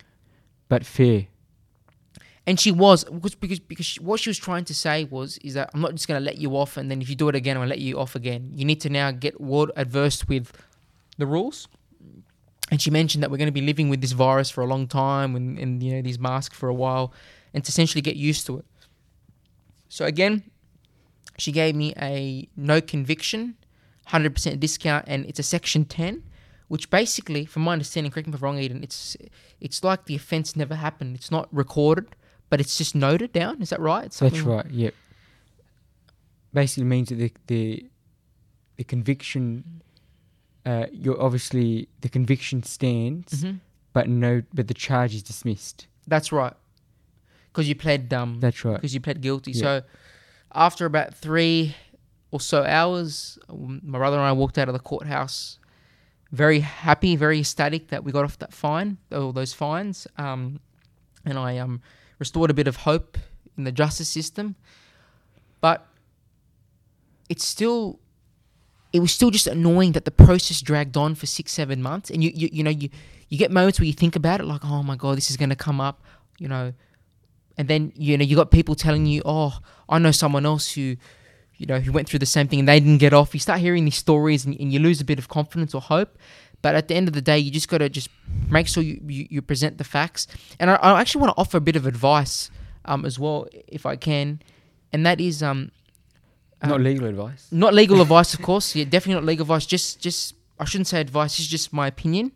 but 0.68 0.86
fair. 0.86 1.28
and 2.48 2.60
she 2.60 2.72
was 2.72 3.04
because 3.06 3.36
because 3.36 3.60
because 3.60 3.86
she, 3.86 4.00
what 4.00 4.20
she 4.20 4.30
was 4.30 4.38
trying 4.38 4.66
to 4.66 4.74
say 4.74 5.04
was 5.06 5.38
is 5.40 5.54
that 5.54 5.70
I'm 5.74 5.82
not 5.82 5.92
just 5.92 6.08
going 6.08 6.20
to 6.20 6.26
let 6.26 6.38
you 6.38 6.56
off, 6.58 6.78
and 6.78 6.90
then 6.90 7.02
if 7.02 7.10
you 7.10 7.16
do 7.16 7.30
it 7.30 7.36
again, 7.36 7.56
I'm 7.58 7.62
going 7.62 7.70
to 7.70 7.76
let 7.76 7.80
you 7.82 8.00
off 8.00 8.16
again. 8.16 8.52
You 8.54 8.66
need 8.66 8.82
to 8.82 8.90
now 8.90 9.12
get 9.12 9.40
word 9.40 9.72
adverse 9.76 10.28
with 10.28 10.52
the 11.18 11.26
rules. 11.26 11.68
And 12.72 12.80
she 12.80 12.92
mentioned 12.92 13.24
that 13.24 13.32
we're 13.32 13.38
going 13.38 13.48
to 13.48 13.52
be 13.62 13.62
living 13.62 13.90
with 13.90 14.00
this 14.02 14.12
virus 14.12 14.50
for 14.52 14.62
a 14.64 14.68
long 14.68 14.88
time, 14.88 15.36
and, 15.36 15.58
and 15.58 15.82
you 15.82 15.94
know 15.94 16.02
these 16.02 16.20
masks 16.20 16.56
for 16.56 16.70
a 16.70 16.74
while, 16.74 17.14
and 17.54 17.64
to 17.66 17.70
essentially 17.70 18.02
get 18.02 18.16
used 18.16 18.46
to 18.48 18.60
it. 18.60 18.66
So 19.88 20.06
again, 20.06 20.44
she 21.38 21.52
gave 21.52 21.76
me 21.76 21.94
a 21.98 22.48
no 22.56 22.80
conviction, 22.80 23.56
hundred 24.10 24.34
percent 24.36 24.60
discount, 24.60 25.06
and 25.08 25.26
it's 25.26 25.40
a 25.40 25.44
section 25.44 25.86
ten, 25.86 26.24
which 26.68 26.90
basically, 26.90 27.46
from 27.46 27.64
my 27.64 27.74
understanding, 27.74 28.12
correct 28.12 28.28
me 28.28 28.34
if 28.34 28.42
I'm 28.42 28.46
wrong, 28.46 28.60
Eden, 28.60 28.84
it's 28.84 29.18
it's 29.60 29.84
like 29.84 30.06
the 30.06 30.16
offence 30.16 30.56
never 30.56 30.76
happened. 30.76 31.16
It's 31.16 31.32
not 31.32 31.48
recorded, 31.52 32.08
but 32.50 32.60
it's 32.62 32.78
just 32.78 32.94
noted 32.96 33.32
down. 33.34 33.62
Is 33.62 33.70
that 33.70 33.80
right? 33.80 34.12
That's 34.12 34.42
right. 34.42 34.70
Yep. 34.70 34.94
Basically 36.54 36.84
means 36.86 37.10
that 37.10 37.16
the 37.18 37.32
the, 37.48 37.86
the 38.78 38.84
conviction, 38.84 39.82
uh, 40.66 40.88
you're 40.92 41.22
obviously 41.22 41.88
the 42.02 42.10
conviction 42.10 42.64
stands, 42.64 43.44
Mhm. 43.44 43.60
but 43.94 44.10
no, 44.10 44.42
but 44.54 44.68
the 44.68 44.74
charge 44.74 45.14
is 45.14 45.22
dismissed. 45.22 45.88
That's 46.08 46.32
right. 46.32 46.54
Because 47.52 47.68
you 47.70 47.76
pled 47.76 48.12
um 48.14 48.40
That's 48.40 48.66
right. 48.66 48.76
because 48.76 48.94
you 48.96 49.00
pled 49.00 49.22
guilty. 49.22 49.52
Yeah. 49.52 49.62
So 49.62 49.82
after 50.54 50.86
about 50.88 51.14
three 51.14 51.76
or 52.32 52.40
so 52.40 52.64
hours, 52.64 53.40
um, 53.50 53.82
my 53.84 53.98
brother 53.98 54.18
and 54.18 54.26
I 54.26 54.32
walked 54.32 54.58
out 54.58 54.70
of 54.70 54.74
the 54.74 54.80
courthouse, 54.80 55.60
very 56.32 56.60
happy, 56.60 57.16
very 57.16 57.40
ecstatic 57.40 57.88
that 57.88 58.04
we 58.04 58.12
got 58.12 58.24
off 58.24 58.38
that 58.40 58.54
fine, 58.54 58.98
all 59.12 59.32
those 59.32 59.54
fines, 59.54 60.08
um, 60.18 60.60
and 61.26 61.38
I 61.38 61.58
um 61.58 61.82
restored 62.20 62.52
a 62.52 62.54
bit 62.54 62.68
of 62.68 62.78
hope 62.78 63.18
in 63.58 63.64
the 63.64 63.72
justice 63.72 64.10
system. 64.10 64.56
But 65.62 65.86
it's 67.30 67.46
still. 67.46 68.00
It 68.92 69.02
was 69.02 69.12
still 69.12 69.30
just 69.30 69.46
annoying 69.46 69.92
that 69.92 70.06
the 70.06 70.12
process 70.12 70.62
dragged 70.62 70.98
on 70.98 71.14
for 71.14 71.28
six, 71.28 71.52
seven 71.52 71.80
months, 71.80 72.10
and 72.10 72.24
you, 72.24 72.32
you, 72.34 72.50
you 72.52 72.64
know, 72.64 72.72
you, 72.72 72.90
you 73.28 73.38
get 73.38 73.52
moments 73.52 73.80
where 73.80 73.86
you 73.86 73.94
think 73.94 74.16
about 74.16 74.40
it, 74.40 74.46
like, 74.46 74.66
oh 74.66 74.82
my 74.82 74.96
god, 74.96 75.16
this 75.16 75.30
is 75.30 75.38
going 75.38 75.52
to 75.52 75.56
come 75.56 75.80
up, 75.80 76.02
you 76.40 76.48
know, 76.48 76.74
and 77.56 77.68
then 77.68 77.92
you 77.96 78.18
know 78.18 78.24
you 78.24 78.36
got 78.36 78.50
people 78.50 78.74
telling 78.74 79.06
you, 79.06 79.22
"Oh, 79.26 79.60
I 79.88 80.00
know 80.00 80.12
someone 80.12 80.46
else 80.46 80.72
who, 80.72 80.96
you 81.60 81.68
know, 81.68 81.80
who 81.80 81.92
went 81.92 82.10
through 82.10 82.20
the 82.20 82.26
same 82.26 82.48
thing 82.48 82.60
and 82.60 82.68
they 82.68 82.80
didn't 82.80 82.98
get 82.98 83.14
off." 83.14 83.34
You 83.36 83.40
start 83.40 83.60
hearing 83.60 83.86
these 83.86 83.96
stories 83.98 84.46
and, 84.46 84.60
and 84.60 84.74
you 84.74 84.80
lose 84.80 85.00
a 85.00 85.06
bit 85.06 85.20
of 85.20 85.28
confidence 85.28 85.76
or 85.76 85.82
hope. 85.82 86.18
But 86.62 86.76
at 86.76 86.90
the 86.90 86.96
end 86.96 87.08
of 87.08 87.14
the 87.14 87.22
day, 87.22 87.38
you 87.40 87.52
just 87.52 87.70
got 87.70 87.78
to 87.78 87.88
just 87.88 88.10
make 88.50 88.68
sure 88.68 88.84
you, 88.84 89.00
you, 89.08 89.28
you 89.30 89.42
present 89.42 89.78
the 89.78 89.86
facts. 89.86 90.28
And 90.60 90.70
I, 90.70 90.76
I 90.76 91.00
actually 91.00 91.22
want 91.22 91.34
to 91.36 91.40
offer 91.42 91.56
a 91.58 91.62
bit 91.62 91.78
of 91.78 91.86
advice 91.86 92.52
um, 92.84 93.06
as 93.06 93.18
well, 93.18 93.48
if 93.68 93.86
I 93.86 93.96
can, 93.96 94.42
and 94.92 95.06
that 95.06 95.22
is 95.22 95.42
um, 95.42 95.72
Not 96.62 96.74
um, 96.78 96.84
legal 96.84 97.06
advice. 97.08 97.48
not 97.52 97.74
legal 97.74 98.02
advice, 98.08 98.34
of 98.34 98.42
course. 98.42 98.76
Yeah, 98.76 98.84
definitely 98.84 99.14
not 99.22 99.24
legal 99.24 99.44
advice. 99.44 99.66
Just, 99.66 100.02
just 100.02 100.36
I 100.60 100.66
shouldn't 100.66 100.88
say 100.88 101.00
advice. 101.00 101.40
It's 101.40 101.48
just 101.48 101.72
my 101.72 101.88
opinion. 101.88 102.34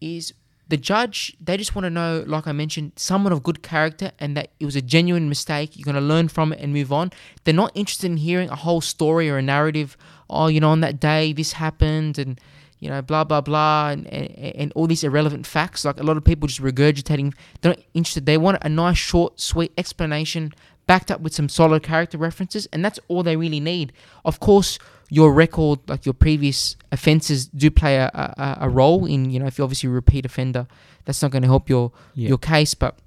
Is 0.00 0.32
the 0.68 0.76
judge? 0.76 1.36
They 1.40 1.56
just 1.56 1.74
want 1.74 1.84
to 1.84 1.90
know, 1.90 2.24
like 2.26 2.46
I 2.46 2.52
mentioned, 2.52 2.92
someone 2.96 3.32
of 3.32 3.42
good 3.42 3.62
character, 3.62 4.12
and 4.18 4.36
that 4.36 4.50
it 4.60 4.64
was 4.64 4.76
a 4.76 4.82
genuine 4.82 5.28
mistake. 5.28 5.76
You're 5.76 5.84
gonna 5.84 6.00
learn 6.00 6.28
from 6.28 6.52
it 6.52 6.60
and 6.60 6.72
move 6.72 6.92
on. 6.92 7.10
They're 7.44 7.54
not 7.54 7.72
interested 7.74 8.10
in 8.10 8.18
hearing 8.18 8.48
a 8.48 8.56
whole 8.56 8.80
story 8.80 9.28
or 9.30 9.38
a 9.38 9.42
narrative. 9.42 9.96
Oh, 10.30 10.46
you 10.48 10.60
know, 10.60 10.70
on 10.70 10.80
that 10.80 11.00
day 11.00 11.32
this 11.32 11.52
happened, 11.52 12.18
and 12.18 12.40
you 12.80 12.88
know, 12.88 13.02
blah 13.02 13.24
blah 13.24 13.40
blah, 13.40 13.90
and, 13.90 14.06
and, 14.06 14.30
and 14.56 14.72
all 14.74 14.86
these 14.86 15.04
irrelevant 15.04 15.46
facts. 15.46 15.84
Like 15.84 15.98
a 15.98 16.02
lot 16.04 16.16
of 16.16 16.24
people 16.24 16.48
just 16.48 16.62
regurgitating. 16.62 17.34
They're 17.60 17.72
not 17.72 17.84
interested. 17.94 18.26
They 18.26 18.38
want 18.38 18.58
a 18.62 18.68
nice, 18.68 18.98
short, 18.98 19.40
sweet 19.40 19.72
explanation 19.76 20.52
backed 20.86 21.10
up 21.10 21.20
with 21.20 21.34
some 21.34 21.48
solid 21.48 21.82
character 21.82 22.18
references, 22.18 22.66
and 22.72 22.84
that's 22.84 22.98
all 23.08 23.22
they 23.22 23.36
really 23.36 23.60
need. 23.60 23.92
Of 24.24 24.40
course, 24.40 24.78
your 25.10 25.32
record, 25.32 25.78
like 25.88 26.04
your 26.06 26.12
previous 26.12 26.76
offences, 26.92 27.46
do 27.48 27.70
play 27.70 27.96
a, 27.96 28.10
a, 28.14 28.58
a 28.62 28.68
role 28.68 29.06
in, 29.06 29.30
you 29.30 29.40
know, 29.40 29.46
if 29.46 29.56
you're 29.58 29.64
obviously 29.64 29.88
a 29.88 29.92
repeat 29.92 30.26
offender, 30.26 30.66
that's 31.04 31.22
not 31.22 31.30
going 31.30 31.42
to 31.42 31.48
help 31.48 31.68
your 31.70 31.92
Yeah. 32.14 32.28
your 32.28 32.38
case. 32.38 32.74
But 32.74 32.98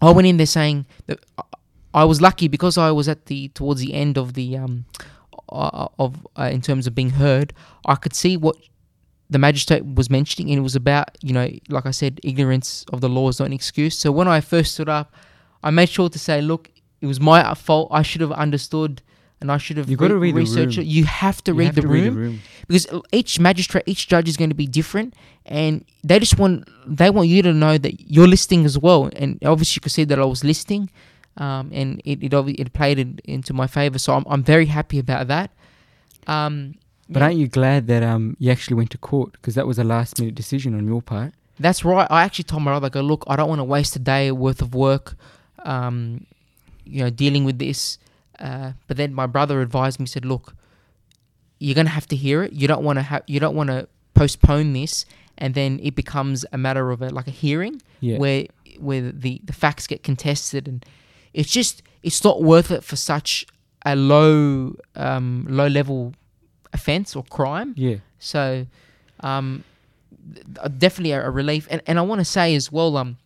I 0.00 0.10
went 0.10 0.26
in 0.26 0.36
there 0.38 0.46
saying 0.46 0.86
that 1.06 1.18
I- 1.94 2.04
was 2.04 2.20
lucky 2.20 2.48
because 2.48 2.78
I 2.78 2.90
was 2.92 3.08
at 3.08 3.26
the 3.26 3.48
towards 3.48 3.80
the 3.80 3.92
end 3.92 4.16
of 4.16 4.34
the 4.34 4.56
um 4.56 4.84
of 5.50 6.26
uh, 6.38 6.50
in 6.52 6.60
terms 6.62 6.86
of 6.86 6.94
being 6.94 7.10
heard. 7.10 7.52
I 7.86 7.94
could 7.96 8.14
see 8.14 8.36
what 8.36 8.56
the 9.30 9.38
magistrate 9.38 9.84
was 9.84 10.08
mentioning, 10.08 10.50
and 10.50 10.58
it 10.58 10.62
was 10.62 10.76
about 10.76 11.08
you 11.22 11.32
know, 11.34 11.48
like 11.68 11.86
I 11.86 11.90
said, 11.90 12.20
ignorance 12.24 12.84
of 12.92 13.00
the 13.00 13.08
law 13.08 13.28
is 13.28 13.38
not 13.40 13.46
an 13.46 13.52
excuse. 13.52 13.98
So 13.98 14.10
when 14.12 14.28
I 14.28 14.40
first 14.40 14.72
stood 14.74 14.88
up, 14.88 15.12
I 15.62 15.70
made 15.70 15.88
sure 15.88 16.08
to 16.08 16.18
say, 16.18 16.40
look, 16.40 16.70
it 17.00 17.06
was 17.06 17.20
my 17.20 17.54
fault. 17.54 17.88
I 17.90 18.02
should 18.02 18.20
have 18.20 18.32
understood. 18.32 19.02
And 19.40 19.52
I 19.52 19.58
should 19.58 19.76
have 19.76 19.88
You 19.88 19.96
gotta 19.96 20.16
read 20.16 20.34
the 20.34 20.40
researched 20.40 20.78
room. 20.78 20.86
it. 20.86 20.90
You 20.90 21.04
have 21.04 21.42
to 21.44 21.52
You 21.52 21.58
read, 21.58 21.64
have 21.66 21.74
the, 21.76 21.80
to 21.82 21.88
room 21.88 22.02
read 22.04 22.12
the 22.12 22.16
room. 22.18 22.40
because 22.66 22.86
each 23.12 23.38
magistrate, 23.38 23.84
each 23.86 24.08
judge 24.08 24.28
is 24.28 24.36
going 24.36 24.50
to 24.50 24.56
be 24.56 24.66
different, 24.66 25.14
and 25.46 25.84
they 26.02 26.18
just 26.18 26.38
want 26.38 26.68
they 26.86 27.08
want 27.10 27.28
you 27.28 27.42
to 27.42 27.52
know 27.52 27.78
that 27.78 28.00
you're 28.10 28.26
listing 28.26 28.64
as 28.64 28.76
well. 28.76 29.08
And 29.14 29.38
obviously, 29.44 29.76
you 29.78 29.82
could 29.82 29.92
see 29.92 30.04
that 30.04 30.18
I 30.18 30.24
was 30.24 30.42
listing, 30.42 30.90
um, 31.36 31.70
and 31.72 32.00
it 32.04 32.22
it, 32.22 32.32
it 32.34 32.72
played 32.72 32.98
it 32.98 33.20
into 33.24 33.52
my 33.54 33.66
favor. 33.68 33.98
So 33.98 34.14
I'm 34.14 34.24
I'm 34.28 34.42
very 34.42 34.66
happy 34.66 34.98
about 34.98 35.28
that. 35.28 35.50
Um, 36.26 36.74
But 37.08 37.20
yeah, 37.20 37.24
aren't 37.26 37.38
you 37.38 37.48
glad 37.48 37.86
that 37.86 38.02
um 38.02 38.36
you 38.40 38.50
actually 38.50 38.74
went 38.76 38.90
to 38.90 38.98
court 38.98 39.32
because 39.32 39.54
that 39.54 39.66
was 39.66 39.78
a 39.78 39.84
last 39.84 40.18
minute 40.18 40.34
decision 40.34 40.74
on 40.74 40.86
your 40.86 41.00
part? 41.02 41.32
that's 41.60 41.84
right. 41.84 42.06
I 42.10 42.22
actually 42.22 42.44
told 42.44 42.62
my 42.62 42.70
brother, 42.70 42.86
I 42.86 42.90
go, 42.90 43.00
look, 43.00 43.24
I 43.26 43.34
don't 43.36 43.48
want 43.48 43.58
to 43.60 43.64
waste 43.64 43.96
a 43.96 43.98
day 43.98 44.30
worth 44.30 44.62
of 44.62 44.74
work, 44.74 45.16
um, 45.64 46.24
you 46.84 47.02
know, 47.02 47.10
dealing 47.10 47.44
with 47.44 47.58
this. 47.58 47.98
Uh, 48.38 48.72
but 48.86 48.96
then 48.96 49.12
my 49.14 49.26
brother 49.26 49.60
advised 49.60 49.98
me, 50.00 50.06
said, 50.06 50.24
look, 50.24 50.54
you're 51.58 51.74
gonna 51.74 51.88
have 51.90 52.06
to 52.08 52.16
hear 52.16 52.42
it. 52.44 52.52
You 52.52 52.68
don't 52.68 52.84
want 52.84 52.98
to 52.98 53.02
have, 53.02 53.22
you 53.26 53.40
don't 53.40 53.54
want 53.56 53.68
to 53.70 53.88
postpone 54.14 54.72
this, 54.74 55.04
and 55.36 55.54
then 55.54 55.80
it 55.82 55.94
becomes 55.94 56.44
a 56.52 56.58
matter 56.58 56.90
of 56.90 57.02
a, 57.02 57.10
like 57.10 57.26
a 57.26 57.32
hearing 57.32 57.80
Yeah. 58.00 58.18
where 58.18 58.46
where 58.78 59.10
the 59.12 59.40
the 59.44 59.52
facts 59.52 59.86
get 59.88 60.02
contested, 60.04 60.68
and 60.68 60.84
it's 61.34 61.50
just 61.50 61.82
it's 62.02 62.22
not 62.22 62.42
worth 62.42 62.70
it 62.70 62.84
for 62.84 62.94
such 62.96 63.44
a 63.84 63.96
low 63.96 64.76
um, 64.94 65.46
low 65.48 65.66
level 65.66 66.14
offense 66.72 67.16
or 67.16 67.24
crime. 67.24 67.74
yeah. 67.76 67.96
So, 68.20 68.66
um, 69.20 69.64
definitely 70.78 71.12
a, 71.12 71.26
a 71.26 71.30
relief. 71.30 71.66
And, 71.70 71.80
and 71.86 71.98
I 71.98 72.02
want 72.02 72.20
to 72.20 72.24
say 72.24 72.54
as 72.54 72.70
well, 72.72 72.96
um, 72.96 73.16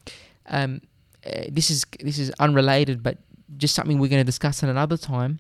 um, 0.49 0.81
uh, 1.27 1.45
this 1.49 1.71
is 1.71 1.85
this 2.01 2.19
is 2.19 2.31
unrelated, 2.39 3.03
but 3.03 3.19
just 3.57 3.75
something 3.75 3.99
we're 3.99 4.09
going 4.09 4.21
to 4.21 4.25
discuss 4.25 4.63
at 4.63 4.69
another 4.69 4.97
time. 4.97 5.39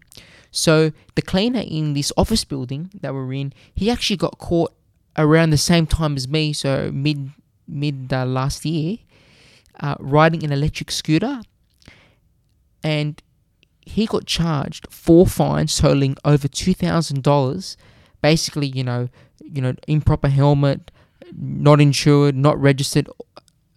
So 0.50 0.92
the 1.14 1.22
cleaner 1.22 1.60
in 1.66 1.94
this 1.94 2.12
office 2.16 2.44
building 2.44 2.90
that 3.00 3.14
we're 3.14 3.32
in, 3.32 3.52
he 3.74 3.90
actually 3.90 4.16
got 4.18 4.38
caught 4.38 4.72
around 5.16 5.50
the 5.50 5.58
same 5.58 5.86
time 5.86 6.16
as 6.16 6.28
me, 6.28 6.52
so 6.52 6.90
mid 6.92 7.30
mid 7.66 8.12
uh, 8.12 8.26
last 8.26 8.64
year, 8.64 8.98
uh, 9.80 9.94
riding 9.98 10.42
an 10.44 10.52
electric 10.52 10.90
scooter, 10.90 11.40
and 12.82 13.22
he 13.80 14.06
got 14.06 14.26
charged 14.26 14.86
four 14.90 15.26
fines 15.26 15.76
totaling 15.76 16.16
over 16.24 16.48
two 16.48 16.74
thousand 16.74 17.22
dollars. 17.22 17.76
Basically, 18.20 18.66
you 18.68 18.84
know, 18.84 19.08
you 19.40 19.60
know, 19.60 19.74
improper 19.88 20.28
helmet, 20.28 20.90
not 21.36 21.80
insured, 21.80 22.36
not 22.36 22.60
registered, 22.60 23.08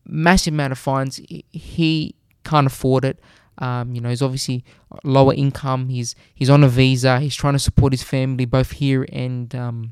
massive 0.06 0.54
amount 0.54 0.71
of 0.71 0.78
fines. 0.78 1.17
He- 1.17 1.45
He 1.52 2.15
can't 2.43 2.67
afford 2.67 3.06
it. 3.06 3.19
Um, 3.58 3.94
you 3.94 4.02
know, 4.02 4.10
he's 4.10 4.22
obviously 4.22 4.63
lower 5.04 5.34
income. 5.34 5.89
He's 5.89 6.15
he's 6.34 6.50
on 6.50 6.63
a 6.63 6.68
visa. 6.68 7.20
He's 7.20 7.36
trying 7.36 7.54
to 7.54 7.60
support 7.60 7.94
his 7.94 8.04
family 8.04 8.46
both 8.46 8.72
here 8.72 9.06
and 9.12 9.54
um, 9.56 9.91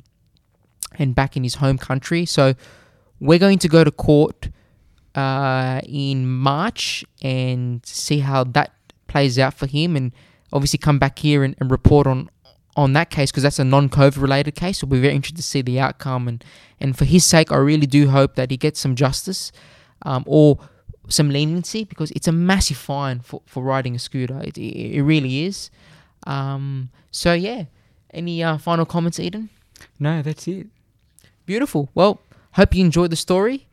and 0.98 1.16
back 1.16 1.38
in 1.38 1.44
his 1.44 1.56
home 1.56 1.78
country. 1.78 2.26
So 2.26 2.54
we're 3.20 3.40
going 3.40 3.60
to 3.60 3.68
go 3.68 3.84
to 3.84 3.92
court 3.92 4.50
uh, 5.16 5.82
in 5.86 6.28
March 6.28 7.06
and 7.22 7.86
see 7.86 8.20
how 8.20 8.44
that 8.44 8.74
plays 9.08 9.40
out 9.40 9.54
for 9.54 9.68
him, 9.68 9.96
and 9.96 10.12
obviously 10.52 10.80
come 10.80 11.00
back 11.00 11.20
here 11.20 11.44
and, 11.44 11.56
and 11.60 11.72
report 11.72 12.08
on 12.08 12.30
on 12.76 12.94
that 12.94 13.12
case 13.12 13.32
because 13.32 13.44
that's 13.44 13.60
a 13.60 13.64
non-COVID 13.64 14.20
related 14.20 14.56
case. 14.56 14.80
So 14.80 14.88
we're 14.88 15.02
very 15.02 15.14
interested 15.14 15.38
to 15.38 15.44
see 15.44 15.62
the 15.62 15.80
outcome, 15.80 16.28
and 16.28 16.44
and 16.80 16.98
for 16.98 17.06
his 17.06 17.24
sake, 17.24 17.52
I 17.52 17.58
really 17.58 17.88
do 17.88 18.10
hope 18.10 18.36
that 18.36 18.52
he 18.52 18.58
gets 18.58 18.80
some 18.80 18.96
justice 18.96 19.52
um, 20.02 20.24
or 20.28 20.60
some 21.10 21.30
leniency 21.30 21.84
because 21.84 22.12
it's 22.12 22.28
a 22.28 22.32
massive 22.32 22.78
fine 22.78 23.20
for, 23.20 23.42
for 23.46 23.64
riding 23.64 23.96
a 23.96 24.00
scooter. 24.00 24.42
It, 24.44 24.58
it, 24.58 24.96
it 24.98 25.04
really 25.04 25.46
is. 25.46 25.70
Um, 26.26 26.90
so 27.12 27.34
yeah, 27.34 27.66
any 28.14 28.44
uh, 28.44 28.58
final 28.58 28.86
comments, 28.86 29.20
Eden? 29.20 29.50
No, 30.00 30.22
that's 30.22 30.48
it. 30.48 30.68
Beautiful. 31.46 31.90
Well, 31.94 32.20
hope 32.54 32.74
you 32.76 32.86
enjoyed 32.86 33.12
the 33.12 33.16
story, 33.18 33.68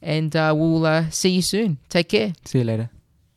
and 0.00 0.34
uh, 0.36 0.54
we'll 0.56 0.86
uh, 0.86 1.10
see 1.10 1.30
you 1.30 1.42
soon. 1.42 1.78
Take 1.88 2.10
care. 2.10 2.32
See 2.44 2.58
you 2.58 2.64
later. 2.64 2.90